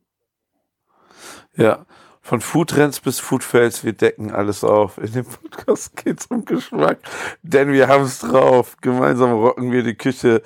[1.55, 1.85] Ja.
[2.23, 4.97] Von Foodtrends bis Foodfails, wir decken alles auf.
[4.97, 6.99] In dem Podcast geht's um Geschmack,
[7.43, 8.79] denn wir haben's drauf.
[8.81, 10.41] Gemeinsam rocken wir die Küche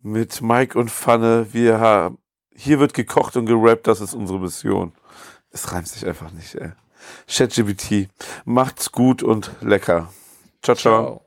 [0.00, 1.48] mit Mike und Pfanne.
[1.52, 2.16] Wir haben,
[2.54, 4.94] hier wird gekocht und gerappt, das ist unsere Mission.
[5.50, 6.72] Es reimt sich einfach nicht, ey.
[7.26, 8.08] ChatGPT.
[8.44, 10.12] Macht's gut und lecker.
[10.62, 10.76] ciao.
[10.76, 11.24] ciao.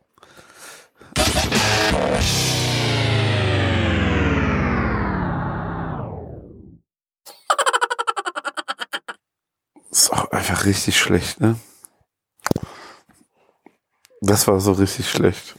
[9.91, 11.55] Ist auch einfach richtig schlecht, ne?
[14.21, 15.55] Das war so richtig schlecht.